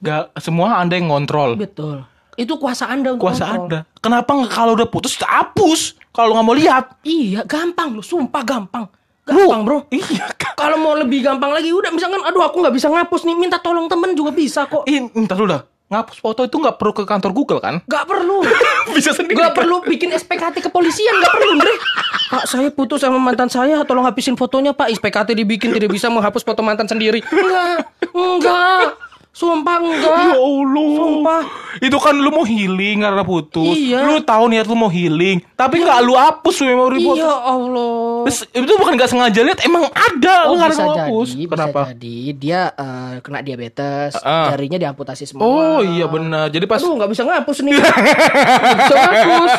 Gak 0.00 0.32
semua 0.40 0.80
Anda 0.80 0.96
yang 0.96 1.12
ngontrol. 1.12 1.60
Betul. 1.60 2.08
Itu 2.40 2.56
kuasa 2.56 2.88
Anda 2.88 3.12
untuk 3.12 3.28
Kuasa 3.28 3.44
kontrol. 3.52 3.84
Anda. 3.84 4.00
Kenapa 4.00 4.30
nggak 4.32 4.52
kalau 4.56 4.72
udah 4.72 4.88
putus 4.88 5.20
hapus? 5.20 6.00
Kalau 6.08 6.32
nggak 6.32 6.46
mau 6.48 6.56
lihat. 6.56 6.84
Iya, 7.04 7.44
gampang 7.44 7.92
lu, 7.92 8.00
sumpah 8.00 8.40
gampang. 8.40 8.88
Gampang, 9.28 9.60
Bro. 9.68 9.78
Iya. 9.92 10.32
Kalau 10.56 10.80
mau 10.80 10.96
lebih 10.96 11.20
gampang 11.20 11.52
lagi 11.52 11.68
udah 11.68 11.92
misalkan 11.92 12.24
aduh 12.24 12.40
aku 12.40 12.64
nggak 12.64 12.72
bisa 12.72 12.88
ngapus 12.88 13.28
nih, 13.28 13.36
minta 13.36 13.60
tolong 13.60 13.92
temen 13.92 14.16
juga 14.16 14.32
bisa 14.32 14.64
kok. 14.64 14.88
Entar 14.88 15.36
dulu 15.36 15.52
dah. 15.52 15.62
Ngapus 15.90 16.22
foto 16.22 16.40
itu 16.46 16.56
nggak 16.56 16.78
perlu 16.80 16.92
ke 16.96 17.04
kantor 17.04 17.30
Google 17.34 17.60
kan? 17.60 17.82
Gak 17.90 18.06
perlu. 18.06 18.46
Bisa 18.94 19.10
sendiri. 19.10 19.42
Gak 19.42 19.58
perlu 19.58 19.82
bikin 19.82 20.14
SPKT 20.14 20.62
kepolisian, 20.62 21.18
gak 21.18 21.34
perlu, 21.34 21.58
Andre. 21.58 21.74
Pak, 22.30 22.44
saya 22.46 22.70
putus 22.70 23.02
sama 23.02 23.18
mantan 23.18 23.50
saya, 23.50 23.82
tolong 23.82 24.06
habisin 24.06 24.38
fotonya, 24.38 24.70
Pak. 24.70 24.86
SPKT 24.86 25.34
dibikin 25.34 25.74
tidak 25.74 25.90
bisa 25.90 26.06
menghapus 26.06 26.46
foto 26.46 26.62
mantan 26.62 26.86
sendiri. 26.86 27.26
Enggak, 27.26 27.90
enggak. 28.06 29.09
Sumpah 29.30 29.78
Ya 29.78 29.94
enggak. 29.94 30.34
Allah. 30.34 30.90
Sumpah. 30.98 31.42
Itu 31.78 31.96
kan 31.96 32.18
lu 32.18 32.28
mau 32.28 32.42
healing 32.42 32.98
karena 33.00 33.22
putus. 33.22 33.78
Iya. 33.78 34.02
Lu 34.04 34.18
tahu 34.20 34.50
niat 34.50 34.66
lu 34.66 34.74
mau 34.74 34.90
healing, 34.90 35.38
tapi 35.54 35.78
nggak 35.78 35.98
lu 36.02 36.18
hapus 36.18 36.66
memori 36.66 36.98
foto. 36.98 37.14
Iya 37.14 37.30
Allah. 37.30 38.26
Terus, 38.26 38.38
itu 38.50 38.72
bukan 38.74 38.92
nggak 38.98 39.06
sengaja 39.08 39.40
lihat, 39.40 39.62
emang 39.62 39.86
ada. 39.86 40.50
Oh 40.50 40.52
lu 40.52 40.54
nggak 40.58 40.70
bisa 40.70 40.82
lu 40.82 40.90
jadi, 40.90 41.00
hapus. 41.06 41.28
bisa 41.38 41.46
Kenapa? 41.54 41.80
jadi 41.94 42.16
dia 42.34 42.60
eh, 42.74 43.12
kena 43.22 43.38
diabetes, 43.40 44.12
Ah. 44.20 44.50
jarinya 44.50 44.78
diamputasi 44.82 45.24
semua. 45.24 45.46
Oh 45.46 45.78
iya 45.80 46.10
benar. 46.10 46.50
Jadi 46.50 46.66
pas 46.66 46.82
Aduh 46.82 46.98
nggak 46.98 47.10
bisa 47.14 47.22
ngapus 47.22 47.56
nih. 47.62 47.74
Bisa 48.80 48.94
ngapus. 48.98 49.52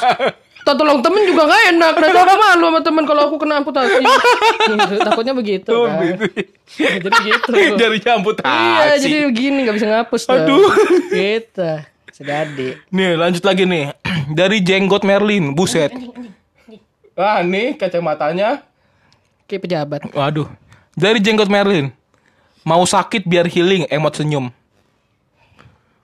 Tak 0.62 0.78
tolong 0.78 1.02
temen 1.02 1.21
juga 1.26 1.50
nggak 1.50 1.63
enak. 1.74 1.93
Nanti 1.97 2.17
aku 2.21 2.36
malu 2.38 2.65
sama 2.69 2.80
temen 2.86 3.04
kalau 3.10 3.21
aku 3.26 3.36
kena 3.41 3.54
amputasi. 3.62 3.97
Gitu, 3.97 4.95
takutnya 5.08 5.34
begitu. 5.34 5.71
Oh, 5.74 5.89
kan. 5.89 6.06
gitu. 6.06 6.26
jadi 6.78 7.17
gitu. 7.26 7.52
jarinya 7.82 8.12
amputasi. 8.21 8.54
Iya, 8.54 8.86
jadi 9.02 9.17
begini 9.26 9.58
nggak 9.65 9.76
bisa 9.82 9.88
ngapus. 9.89 10.21
tuh. 10.30 10.34
Aduh. 10.38 10.69
Gitu. 11.10 11.69
Sedadi. 12.13 12.78
Nih 12.93 13.17
lanjut 13.17 13.41
lagi 13.41 13.63
nih 13.65 13.95
dari 14.39 14.62
jenggot 14.62 15.02
Merlin, 15.02 15.58
buset. 15.58 15.89
Ah 17.17 17.41
nih 17.41 17.74
kacamatanya. 17.76 18.62
Kayak 19.50 19.62
pejabat. 19.65 20.02
Waduh. 20.13 20.47
Dari 20.93 21.17
jenggot 21.17 21.50
Merlin. 21.50 21.89
Mau 22.62 22.86
sakit 22.86 23.26
biar 23.26 23.50
healing, 23.50 23.89
emot 23.89 24.13
senyum. 24.13 24.54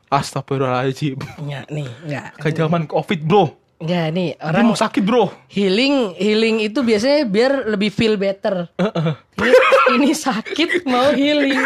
Astagfirullahaladzim. 0.08 1.20
Ya, 1.46 1.68
nih, 1.68 1.86
enggak. 2.08 2.28
Ke 2.40 2.50
zaman 2.50 2.88
covid 2.90 3.22
bro. 3.28 3.67
Enggak, 3.78 4.06
nih 4.10 4.30
Dia 4.34 4.42
orang 4.44 4.66
mau 4.66 4.74
sakit 4.76 5.02
bro. 5.02 5.30
healing 5.48 6.18
healing 6.18 6.66
itu 6.66 6.82
biasanya 6.82 7.24
biar 7.24 7.70
lebih 7.70 7.94
feel 7.94 8.18
better. 8.18 8.74
ini, 9.38 9.58
ini 9.94 10.12
sakit 10.12 10.82
mau 10.84 11.14
healing. 11.14 11.62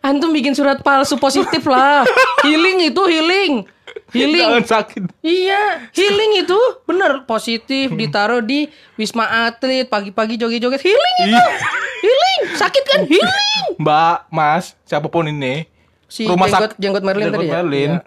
Antum 0.00 0.30
bikin 0.30 0.52
surat 0.52 0.78
palsu 0.80 1.16
positif 1.16 1.64
lah. 1.64 2.06
Healing 2.44 2.92
itu 2.92 3.02
healing. 3.04 3.66
Healing. 4.12 4.46
Jangan 4.46 4.64
sakit. 4.64 5.02
Iya, 5.18 5.90
healing 5.90 6.44
itu 6.44 6.58
bener 6.84 7.24
positif 7.24 7.90
ditaruh 7.90 8.38
di 8.38 8.68
wisma 8.94 9.48
atlet 9.48 9.88
pagi-pagi 9.88 10.36
joget-joget 10.36 10.78
healing 10.78 11.16
itu. 11.20 11.34
Ih. 11.34 11.54
Healing, 12.04 12.40
sakit 12.54 12.84
kan 12.84 13.00
healing. 13.02 13.64
Mbak, 13.80 14.28
Mas, 14.28 14.76
siapa 14.84 15.08
pun 15.08 15.24
ini. 15.24 15.66
Si 16.06 16.22
jenggot- 16.22 16.76
jenggot 16.76 17.02
Merlin 17.02 17.32
jenggot 17.32 17.40
tadi 17.40 17.48
ya? 17.48 17.54
Merlin. 17.56 17.90
Iya. 17.96 18.00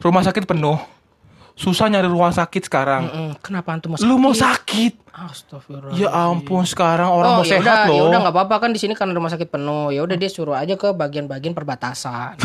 Rumah 0.00 0.22
sakit 0.24 0.42
penuh. 0.42 0.78
Susah 1.56 1.88
nyari 1.88 2.04
rumah 2.04 2.30
sakit 2.30 2.62
sekarang. 2.62 3.02
Mm, 3.08 3.32
Kenapa 3.40 3.72
antum 3.72 3.90
mau 3.90 3.96
sakit? 3.96 4.04
Lu 4.06 4.16
mau 4.16 4.30
sakit? 4.30 4.92
Astagfirullah. 5.08 5.96
Ya 5.96 6.12
ampun, 6.12 6.62
sekarang 6.62 7.08
orang 7.08 7.40
mau 7.40 7.42
ya 7.42 7.56
sehat 7.56 7.64
udah, 7.64 7.80
ya 7.88 7.96
loh. 7.96 8.06
udah 8.06 8.18
nggak 8.20 8.34
apa-apa 8.36 8.56
kan 8.60 8.70
di 8.70 8.78
sini 8.78 8.92
karena 8.92 9.10
rumah 9.10 9.32
sakit 9.32 9.48
penuh. 9.48 9.88
Ya 9.88 10.04
udah 10.04 10.14
dia 10.14 10.28
suruh 10.28 10.52
aja 10.52 10.74
ke 10.74 10.92
bagian-bagian 10.92 11.52
perbatasan. 11.52 12.36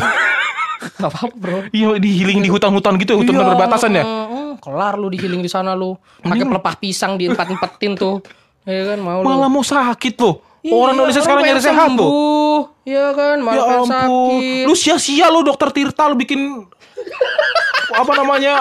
Gak 0.81 1.13
apa-apa, 1.13 1.29
Bro. 1.35 1.57
Iya, 1.69 2.01
di 2.01 2.09
healing 2.09 2.41
di 2.41 2.49
hutan-hutan 2.49 2.97
gitu, 2.97 3.13
hutan 3.13 3.37
Iya, 3.37 3.45
perbatasan 3.45 3.91
ya. 3.93 4.01
mm, 4.01 4.25
mm, 4.25 4.51
kelar 4.57 4.97
lu 4.97 5.07
di 5.07 5.19
healing 5.19 5.37
di 5.39 5.45
sana 5.45 5.77
lu. 5.77 5.93
Pakai 6.17 6.41
pelepah 6.41 6.73
pisang 6.75 7.21
di 7.21 7.29
empat-empatin 7.29 7.93
tuh. 7.93 8.17
Ya 8.63 8.87
kan 8.87 8.97
mau 8.97 9.21
lu. 9.21 9.25
Malah 9.27 9.45
mau 9.45 9.61
sakit 9.61 10.17
loh. 10.17 10.41
Iya, 10.61 10.73
orang 10.73 10.93
Indonesia 10.95 11.21
sekarang 11.21 11.43
nyari 11.43 11.59
sehat 11.59 11.85
loh. 11.85 11.97
sembuh. 12.01 12.59
Iya 12.81 13.05
kan, 13.11 13.37
malah 13.41 13.53
Ya 13.53 13.63
ampun. 13.75 13.89
sakit. 13.89 14.63
Lu 14.65 14.73
sia-sia 14.73 15.25
lu 15.27 15.41
dokter 15.41 15.69
Tirta 15.69 16.03
lu 16.05 16.15
bikin 16.15 16.65
apa 17.91 18.11
namanya 18.15 18.53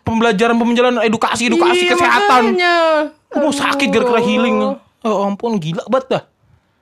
pembelajaran 0.00 0.54
pembelajaran 0.54 0.94
edukasi 1.02 1.50
edukasi 1.50 1.84
Iya, 1.84 1.90
kesehatan. 1.92 2.42
makanya. 2.50 2.76
Mau 3.34 3.50
sakit 3.50 3.88
gara-gara 3.90 4.20
healing. 4.20 4.78
Ya 5.02 5.12
ampun 5.22 5.58
gila 5.58 5.82
banget 5.86 6.06
dah. 6.08 6.22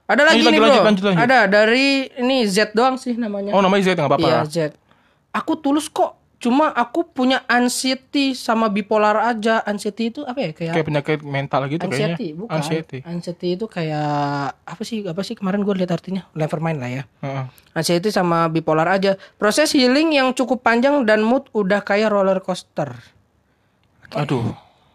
Ada 0.05 0.23
lagi 0.23 0.37
Lanjut, 0.39 0.53
nih, 0.53 0.61
lanjut, 0.61 0.61
Bro. 0.61 0.69
lanjut, 0.85 0.85
lanjut, 0.85 1.05
lanjut. 1.07 1.25
Ada 1.25 1.39
dari 1.49 1.87
ini 2.15 2.37
Z 2.45 2.77
doang 2.77 2.97
sih 2.97 3.17
namanya. 3.17 3.57
Oh 3.57 3.61
namanya 3.61 3.83
Z 3.83 3.97
nggak 3.97 4.05
apa-apa. 4.07 4.29
Iya 4.29 4.41
Z. 4.45 4.57
Aku 5.33 5.57
tulus 5.57 5.89
kok. 5.89 6.21
Cuma 6.45 6.69
aku 6.69 7.09
punya 7.09 7.41
anxiety 7.49 8.37
sama 8.37 8.69
bipolar 8.69 9.17
aja. 9.25 9.65
Anxiety 9.65 10.13
itu 10.13 10.21
apa 10.23 10.37
ya? 10.37 10.51
Kayak, 10.53 10.73
Kayak 10.77 10.87
penyakit 10.87 11.19
mental 11.25 11.63
gitu 11.67 11.81
kayaknya. 11.81 11.97
anxiety, 12.13 12.29
bukan. 12.37 12.53
Anxiety. 12.53 12.99
Anxiety 13.01 13.49
itu 13.51 13.65
kayak 13.65 14.13
apa 14.61 14.83
sih? 14.85 15.09
Apa 15.09 15.25
sih 15.25 15.33
kemarin 15.33 15.65
gue 15.65 15.73
lihat 15.73 15.97
artinya? 15.97 16.29
Never 16.37 16.61
mind 16.61 16.85
lah 16.85 16.91
ya. 16.93 17.03
Heeh. 17.19 17.45
Anxiety 17.73 18.13
sama 18.13 18.53
bipolar 18.53 18.85
aja. 18.87 19.17
Proses 19.35 19.73
healing 19.73 20.13
yang 20.13 20.37
cukup 20.37 20.61
panjang 20.61 21.09
dan 21.09 21.25
mood 21.25 21.49
udah 21.51 21.81
kayak 21.81 22.13
roller 22.13 22.45
coaster. 22.45 22.93
Aduh. 24.13 24.53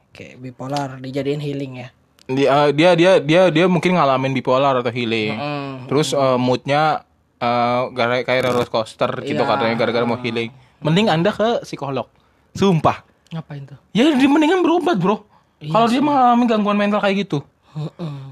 Oke, 0.10 0.38
bipolar 0.38 1.02
dijadiin 1.02 1.42
healing 1.42 1.74
ya. 1.80 1.90
Dia 2.30 2.70
dia 2.70 2.90
dia 2.94 3.12
dia 3.18 3.42
dia 3.50 3.66
mungkin 3.66 3.98
ngalamin 3.98 4.32
bipolar 4.32 4.78
atau 4.78 4.94
healing. 4.94 5.34
Hmm. 5.34 5.76
Terus 5.90 6.14
eh, 6.14 6.38
moodnya 6.38 7.02
eh, 7.36 7.82
gara 7.90 8.22
kayak 8.22 8.46
roller 8.46 8.70
coaster 8.70 9.10
gitu 9.26 9.42
Iya. 9.42 9.50
katanya 9.50 9.76
gara-gara 9.76 10.06
mau 10.06 10.22
healing. 10.22 10.54
Mending 10.82 11.08
Anda 11.12 11.32
ke 11.32 11.64
psikolog. 11.68 12.08
Sumpah. 12.56 13.04
Ngapain 13.30 13.62
tuh? 13.68 13.78
Ya 13.94 14.10
dia 14.10 14.26
mendingan 14.26 14.66
berobat 14.66 14.98
bro 14.98 15.22
Kalau 15.62 15.86
dia 15.86 16.02
mengalami 16.02 16.50
gangguan 16.50 16.74
mental 16.82 16.98
kayak 16.98 17.30
gitu 17.30 17.46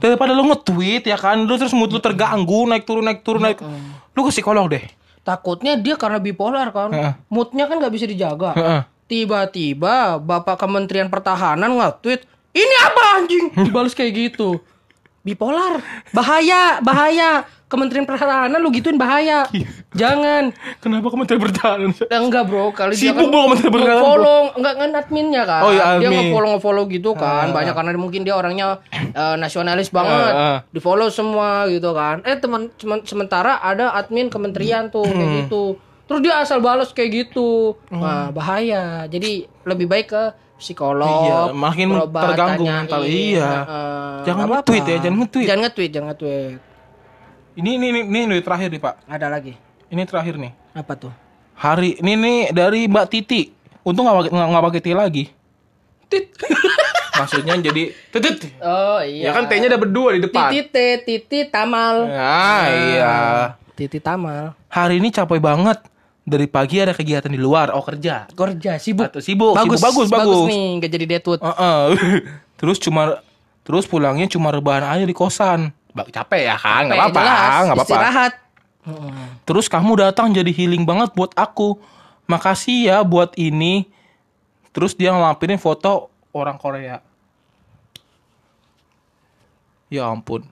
Daripada 0.01 0.33
lu 0.33 0.49
nge-tweet 0.49 1.05
ya 1.05 1.13
kan 1.21 1.37
Lu 1.45 1.53
terus 1.53 1.69
mood 1.69 1.93
lu 1.93 2.01
terganggu 2.01 2.65
Naik 2.65 2.81
turun 2.89 3.05
naik 3.05 3.21
turun 3.21 3.45
naik 3.45 3.61
Lu 4.17 4.25
ke 4.25 4.33
psikolog 4.33 4.65
deh 4.73 4.81
Takutnya 5.27 5.75
dia 5.75 5.99
karena 5.99 6.23
bipolar 6.23 6.71
kan. 6.71 6.87
Heeh. 6.87 7.13
Moodnya 7.27 7.67
kan 7.67 7.83
nggak 7.83 7.91
bisa 7.91 8.07
dijaga. 8.07 8.55
Heeh. 8.55 8.81
Tiba-tiba 9.11 10.23
Bapak 10.23 10.55
Kementerian 10.55 11.11
Pertahanan 11.11 11.75
nge-tweet, 11.75 12.23
"Ini 12.55 12.75
apa 12.87 13.01
anjing?" 13.19 13.45
Dibalas 13.67 13.91
kayak 13.91 14.15
gitu. 14.15 14.63
Bipolar. 15.27 15.83
Bahaya, 16.09 16.79
bahaya. 16.79 17.43
Kementerian 17.67 18.07
Pertahanan 18.07 18.63
lu 18.63 18.71
gituin 18.71 18.95
bahaya. 18.95 19.43
Jangan. 19.91 20.55
Kenapa 20.79 21.11
kementerian 21.11 21.43
bertahan 21.43 21.91
Ya, 22.07 22.17
enggak 22.17 22.47
bro, 22.47 22.71
kali 22.71 22.95
dia 22.95 23.11
Sibuk, 23.11 23.27
kan 23.27 23.27
bro, 23.27 23.41
Kementerian 23.43 23.73
Pertahanan, 23.75 24.05
follow, 24.07 24.39
enggak 24.55 24.73
kan 24.73 24.89
adminnya 24.95 25.43
kan. 25.43 25.61
Oh, 25.61 25.71
iya, 25.71 25.83
Dia 25.99 26.07
admin. 26.07 26.31
nge-follow 26.31 26.49
nge-follow 26.55 26.83
gitu 26.87 27.11
kan. 27.13 27.51
Banyak 27.51 27.75
karena 27.75 27.91
mungkin 27.93 28.23
dia 28.23 28.33
orangnya 28.33 28.79
eh, 28.89 29.35
nasionalis 29.35 29.91
banget. 29.91 30.31
Ah, 30.31 30.39
ah. 30.39 30.57
Di-follow 30.71 31.11
semua 31.11 31.67
gitu 31.67 31.91
kan. 31.91 32.23
Eh 32.23 32.39
teman 32.39 32.71
teman- 32.71 33.03
sementara 33.03 33.59
ada 33.59 33.91
admin 33.91 34.31
kementerian 34.31 34.87
tuh 34.87 35.03
kayak 35.03 35.19
Hmm. 35.19 35.37
gitu. 35.43 35.63
Terus 36.07 36.19
dia 36.23 36.39
asal 36.39 36.63
balas 36.63 36.95
kayak 36.95 37.27
gitu. 37.27 37.75
Nah, 37.91 38.31
bahaya. 38.31 39.05
Jadi 39.11 39.43
lebih 39.67 39.91
baik 39.91 40.07
ke 40.07 40.23
psikolog. 40.57 41.05
Iya, 41.05 41.39
makin 41.53 41.87
berobat, 41.93 42.23
terganggu 42.31 42.63
tanyain. 42.65 42.79
mental. 42.87 43.01
Iya. 43.05 43.49
Heeh. 43.51 44.15
Jangan 44.25 44.45
nge-tweet 44.49 44.85
ya, 44.87 44.97
jangan 45.03 45.17
nge-tweet. 45.23 45.47
Jangan 45.47 45.61
nge-tweet, 45.67 45.91
jangan 45.91 46.07
nge-tweet. 46.15 46.59
Ini 47.57 47.69
ini 47.81 47.85
ini, 47.89 47.99
ini, 48.05 48.19
ini 48.29 48.37
terakhir 48.45 48.69
nih 48.69 48.77
pak 48.77 49.01
Ada 49.09 49.33
lagi. 49.33 49.57
Ini 49.89 50.05
terakhir 50.05 50.37
nih 50.37 50.53
Apa 50.77 50.93
tuh? 50.93 51.09
Hari 51.57 51.97
Ini 52.05 52.13
nih 52.13 52.39
dari 52.53 52.85
Mbak 52.85 53.05
Titi 53.09 53.49
Untung 53.81 54.05
nggak 54.05 54.29
nggak 54.29 54.63
pakai 54.69 54.81
T 54.85 54.87
lagi 54.93 55.25
Tit. 56.05 56.37
Maksudnya 57.17 57.57
jadi 57.57 57.89
Titit 58.13 58.53
Oh 58.61 59.01
Ya 59.01 59.09
iya. 59.09 59.29
kan 59.33 59.49
T-nya 59.49 59.73
ada 59.73 59.81
berdua 59.81 60.13
di 60.13 60.29
depan 60.29 60.53
Titi 60.53 60.69
T, 60.69 60.77
Titi 61.01 61.39
Tamal. 61.49 62.05
Ah 62.13 62.65
iya 62.69 63.15
Titi 63.73 63.97
Tamal. 63.97 64.53
Hari 64.69 65.01
ini 65.01 65.09
capek 65.09 65.41
banget 65.41 65.81
Dari 66.27 66.43
pagi 66.43 66.83
ada 66.83 66.91
kegiatan 66.91 67.31
di 67.31 67.39
luar 67.39 67.71
Oh 67.71 67.79
kerja 67.79 68.27
Kerja 68.27 68.75
sibuk. 68.75 69.07
Atau 69.07 69.23
sibuk, 69.23 69.55
bagus, 69.55 69.79
sibuk, 69.79 70.11
bagus, 70.11 70.11
bagus. 70.11 70.43
nih, 70.51 70.65
nggak 70.75 70.91
jadi 70.91 71.05
deadwood. 71.07 71.39
Heeh. 71.39 71.83
terus 72.59 72.77
cuma 72.83 73.23
terus 73.63 73.87
pulangnya 73.87 74.27
cuma 74.27 74.51
rebahan 74.51 74.91
aja 74.91 75.07
di 75.07 75.15
kosan. 75.15 75.71
Ba- 75.95 76.03
Capek 76.03 76.51
ya 76.51 76.59
kan? 76.59 76.91
Nggak 76.91 76.99
apa-apa, 76.99 77.21
nggak 77.63 77.75
apa-apa. 77.79 77.87
Istirahat. 77.87 78.33
Terus 79.47 79.71
kamu 79.71 79.91
datang 80.03 80.35
jadi 80.35 80.51
healing 80.51 80.83
banget 80.83 81.15
buat 81.15 81.31
aku. 81.31 81.79
Makasih 82.27 82.91
ya 82.91 82.97
buat 83.07 83.31
ini. 83.39 83.87
Terus 84.75 84.99
dia 84.99 85.15
ngelampirin 85.15 85.55
foto 85.55 86.11
orang 86.35 86.59
Korea. 86.59 86.99
Ya 89.87 90.11
ampun. 90.11 90.43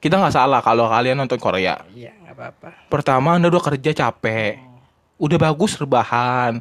Kita 0.00 0.16
nggak 0.16 0.34
salah 0.34 0.64
kalau 0.64 0.88
kalian 0.88 1.20
nonton 1.20 1.36
Korea. 1.36 1.84
Iya, 1.92 2.16
nggak 2.16 2.34
apa-apa. 2.34 2.68
Pertama 2.88 3.36
Anda 3.36 3.52
udah 3.52 3.60
kerja 3.62 3.92
capek. 3.92 4.71
Udah 5.22 5.38
bagus 5.38 5.78
rebahan. 5.78 6.58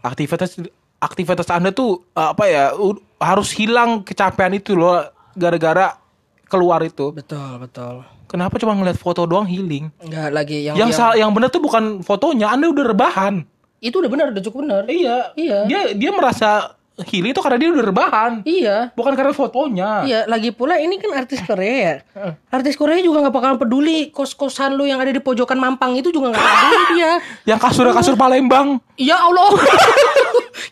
Aktivitas 0.00 0.54
aktivitas 0.98 1.50
Anda 1.50 1.70
tuh 1.70 2.06
apa 2.12 2.46
ya 2.46 2.70
harus 3.18 3.50
hilang 3.50 4.02
kecapean 4.02 4.54
itu 4.54 4.72
loh 4.72 5.02
gara-gara 5.34 5.98
keluar 6.46 6.78
itu. 6.80 7.10
Betul, 7.10 7.58
betul. 7.58 8.06
Kenapa 8.24 8.54
cuma 8.56 8.72
ngeliat 8.72 8.94
foto 8.94 9.24
doang 9.24 9.44
healing? 9.44 9.88
Enggak 9.98 10.28
lagi 10.30 10.62
yang 10.62 10.76
Yang 10.76 10.90
yang- 10.90 10.92
sa- 10.94 11.16
yang 11.16 11.30
benar 11.32 11.48
tuh 11.48 11.58
bukan 11.58 12.00
fotonya, 12.00 12.48
Anda 12.48 12.68
udah 12.68 12.84
rebahan. 12.86 13.34
itu 13.78 13.94
udah 13.94 14.10
benar, 14.10 14.26
udah 14.30 14.42
cukup 14.42 14.58
benar. 14.66 14.82
Iya. 14.86 15.30
Iya. 15.34 15.58
Dia 15.64 15.80
dia 15.94 16.10
merasa 16.10 16.74
healing 17.06 17.30
itu 17.30 17.40
karena 17.44 17.58
dia 17.60 17.68
udah 17.70 17.86
rebahan. 17.86 18.32
Iya. 18.42 18.90
Bukan 18.98 19.12
karena 19.14 19.30
fotonya. 19.30 19.90
Iya, 20.02 20.20
lagi 20.26 20.50
pula 20.50 20.80
ini 20.80 20.98
kan 20.98 21.14
artis 21.14 21.38
Korea. 21.46 22.02
Artis 22.50 22.74
Korea 22.74 22.98
juga 22.98 23.26
nggak 23.26 23.34
bakalan 23.34 23.58
peduli 23.60 24.10
kos-kosan 24.10 24.74
lu 24.74 24.88
yang 24.88 24.98
ada 24.98 25.14
di 25.14 25.22
pojokan 25.22 25.58
Mampang 25.60 25.94
itu 25.94 26.10
juga 26.10 26.34
nggak 26.34 26.42
peduli 26.42 26.78
dia. 26.98 27.12
Yang 27.54 27.58
kasurnya 27.62 27.94
kasur 27.94 28.16
Palembang. 28.18 28.82
Ya 28.98 29.20
Allah. 29.22 29.54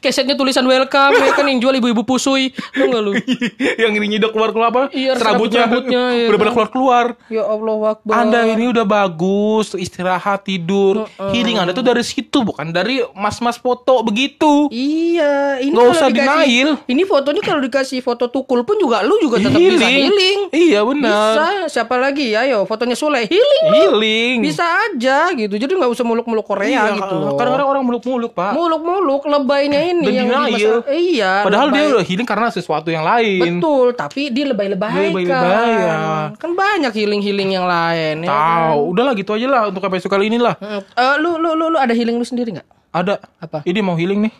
Kesetnya 0.02 0.34
tulisan 0.34 0.66
welcome 0.66 1.14
ya 1.14 1.30
kan 1.34 1.46
yang 1.46 1.62
jual 1.62 1.74
ibu-ibu 1.78 2.02
pusui. 2.02 2.50
Lu 2.74 2.90
nggak 2.90 3.02
lu? 3.02 3.12
yang 3.82 3.94
ini 3.94 4.18
nyidok 4.18 4.34
keluar 4.34 4.50
keluar 4.50 4.68
apa? 4.74 4.82
Iya, 4.90 5.14
serabutnya. 5.14 5.66
serabut-serabutnya, 5.66 6.02
iya. 6.14 6.26
udah 6.30 6.38
pada 6.38 6.52
keluar 6.52 6.70
keluar. 6.70 7.04
Ya 7.30 7.42
Allah 7.46 7.78
Akbar. 7.94 8.14
Anda 8.18 8.40
ini 8.50 8.64
udah 8.74 8.86
bagus, 8.86 9.78
istirahat, 9.78 10.46
tidur. 10.46 11.06
Healing 11.18 11.62
Anda 11.62 11.72
tuh 11.72 11.86
dari 11.86 12.02
situ, 12.02 12.42
bukan 12.42 12.74
dari 12.74 13.02
mas-mas 13.14 13.58
foto 13.58 14.02
begitu. 14.02 14.68
Iya, 14.74 15.62
ini 15.62 15.74
kalau 15.74 15.94
usah 15.94 16.10
dikasih- 16.16 16.48
denial. 16.48 16.70
Ini 16.86 17.02
fotonya 17.04 17.42
kalau 17.42 17.60
dikasih 17.60 18.00
foto 18.00 18.24
tukul 18.26 18.62
pun 18.62 18.76
juga 18.76 19.00
lu 19.00 19.16
juga 19.18 19.36
tetap 19.38 19.56
bisa 19.56 19.84
healing. 19.84 20.38
Iya 20.50 20.80
benar. 20.82 21.32
Bisa, 21.32 21.46
siapa 21.70 21.96
lagi 21.96 22.30
ya? 22.30 22.42
Yo, 22.44 22.64
fotonya 22.64 22.94
Sule 22.94 23.22
healing. 23.22 23.64
lu. 23.64 23.74
Healing. 23.76 24.36
Bisa 24.40 24.64
aja 24.64 25.30
gitu. 25.30 25.52
Jadi 25.52 25.72
nggak 25.72 25.88
usah 25.88 26.02
muluk-muluk 26.02 26.42
Korea 26.42 26.66
Iya, 26.66 26.82
gitu. 26.94 27.16
Kadang-kadang 27.34 27.68
orang 27.68 27.82
muluk-muluk, 27.82 28.32
Pak. 28.32 28.52
muluk-muluk 28.52 29.22
lebaynya 29.24 29.80
ini 29.86 30.04
Dan 30.04 30.14
yang 30.14 30.28
denial. 30.48 30.76
iya 30.88 31.32
Padahal 31.42 31.68
dia 31.68 31.84
udah 31.88 32.02
healing 32.02 32.24
karena 32.24 32.48
sesuatu 32.48 32.88
yang 32.88 33.02
lain. 33.02 33.58
betul 33.58 33.92
tapi 33.92 34.28
dia 34.28 34.46
lebay-lebay 34.46 35.10
Lebay-lebay, 35.10 35.26
kan 35.26 35.66
ya. 35.76 35.96
kan 36.34 36.50
banyak 36.52 36.92
healing-healing 36.92 37.50
yang 37.50 37.64
lain 37.64 38.22
ya 38.22 38.28
kan? 38.28 38.70
Tahu, 38.70 38.80
udahlah 38.90 39.12
gitu 39.12 39.30
aja 39.32 39.46
lah 39.46 39.62
untuk 39.66 39.82
episode 39.82 40.08
kali 40.08 40.26
ini 40.26 40.38
lah. 40.38 40.54
Eh, 40.58 41.14
lu 41.18 41.36
lu 41.36 41.52
lu 41.52 41.68
lu 41.68 41.76
ada 41.76 41.90
healing 41.90 42.14
lu 42.14 42.24
sendiri 42.24 42.52
nggak 42.52 42.66
Ada. 42.88 43.20
Apa? 43.38 43.60
Ini 43.62 43.80
mau 43.80 43.92
healing 43.92 44.24
nih. 44.24 44.32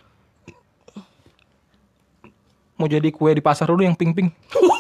Mau 2.77 2.87
jadi 2.87 3.09
kue 3.09 3.33
di 3.33 3.41
pasar 3.41 3.69
dulu 3.69 3.81
yang 3.81 3.97
pink-pink. 3.97 4.29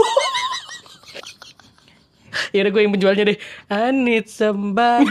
ya 2.54 2.62
udah 2.62 2.72
gue 2.72 2.82
yang 2.84 2.92
penjualnya 2.92 3.24
deh 3.32 3.38
I 3.68 3.90
need 3.92 4.28
somebody 4.28 5.08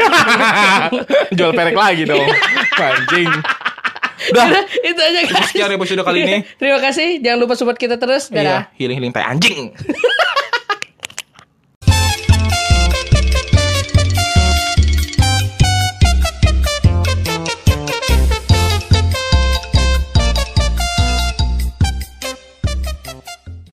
Jual 1.34 1.52
perek 1.52 1.74
lagi 1.74 2.06
dong. 2.06 2.22
Anjing. 2.78 3.30
Udah. 4.26 4.46
Udah, 4.50 4.64
itu 4.82 5.02
aja 5.02 5.20
guys 5.28 5.46
Sekian 5.52 5.70
episode 5.70 6.02
kali 6.02 6.20
ini. 6.22 6.38
terima 6.62 6.80
kasih 6.82 7.22
jangan 7.22 7.40
lupa 7.42 7.54
support 7.54 7.78
kita 7.78 7.98
terus 7.98 8.30
dadah 8.30 8.70
Iya, 8.74 8.78
healing-healing 8.78 9.14
tai 9.14 9.26
anjing. 9.26 9.74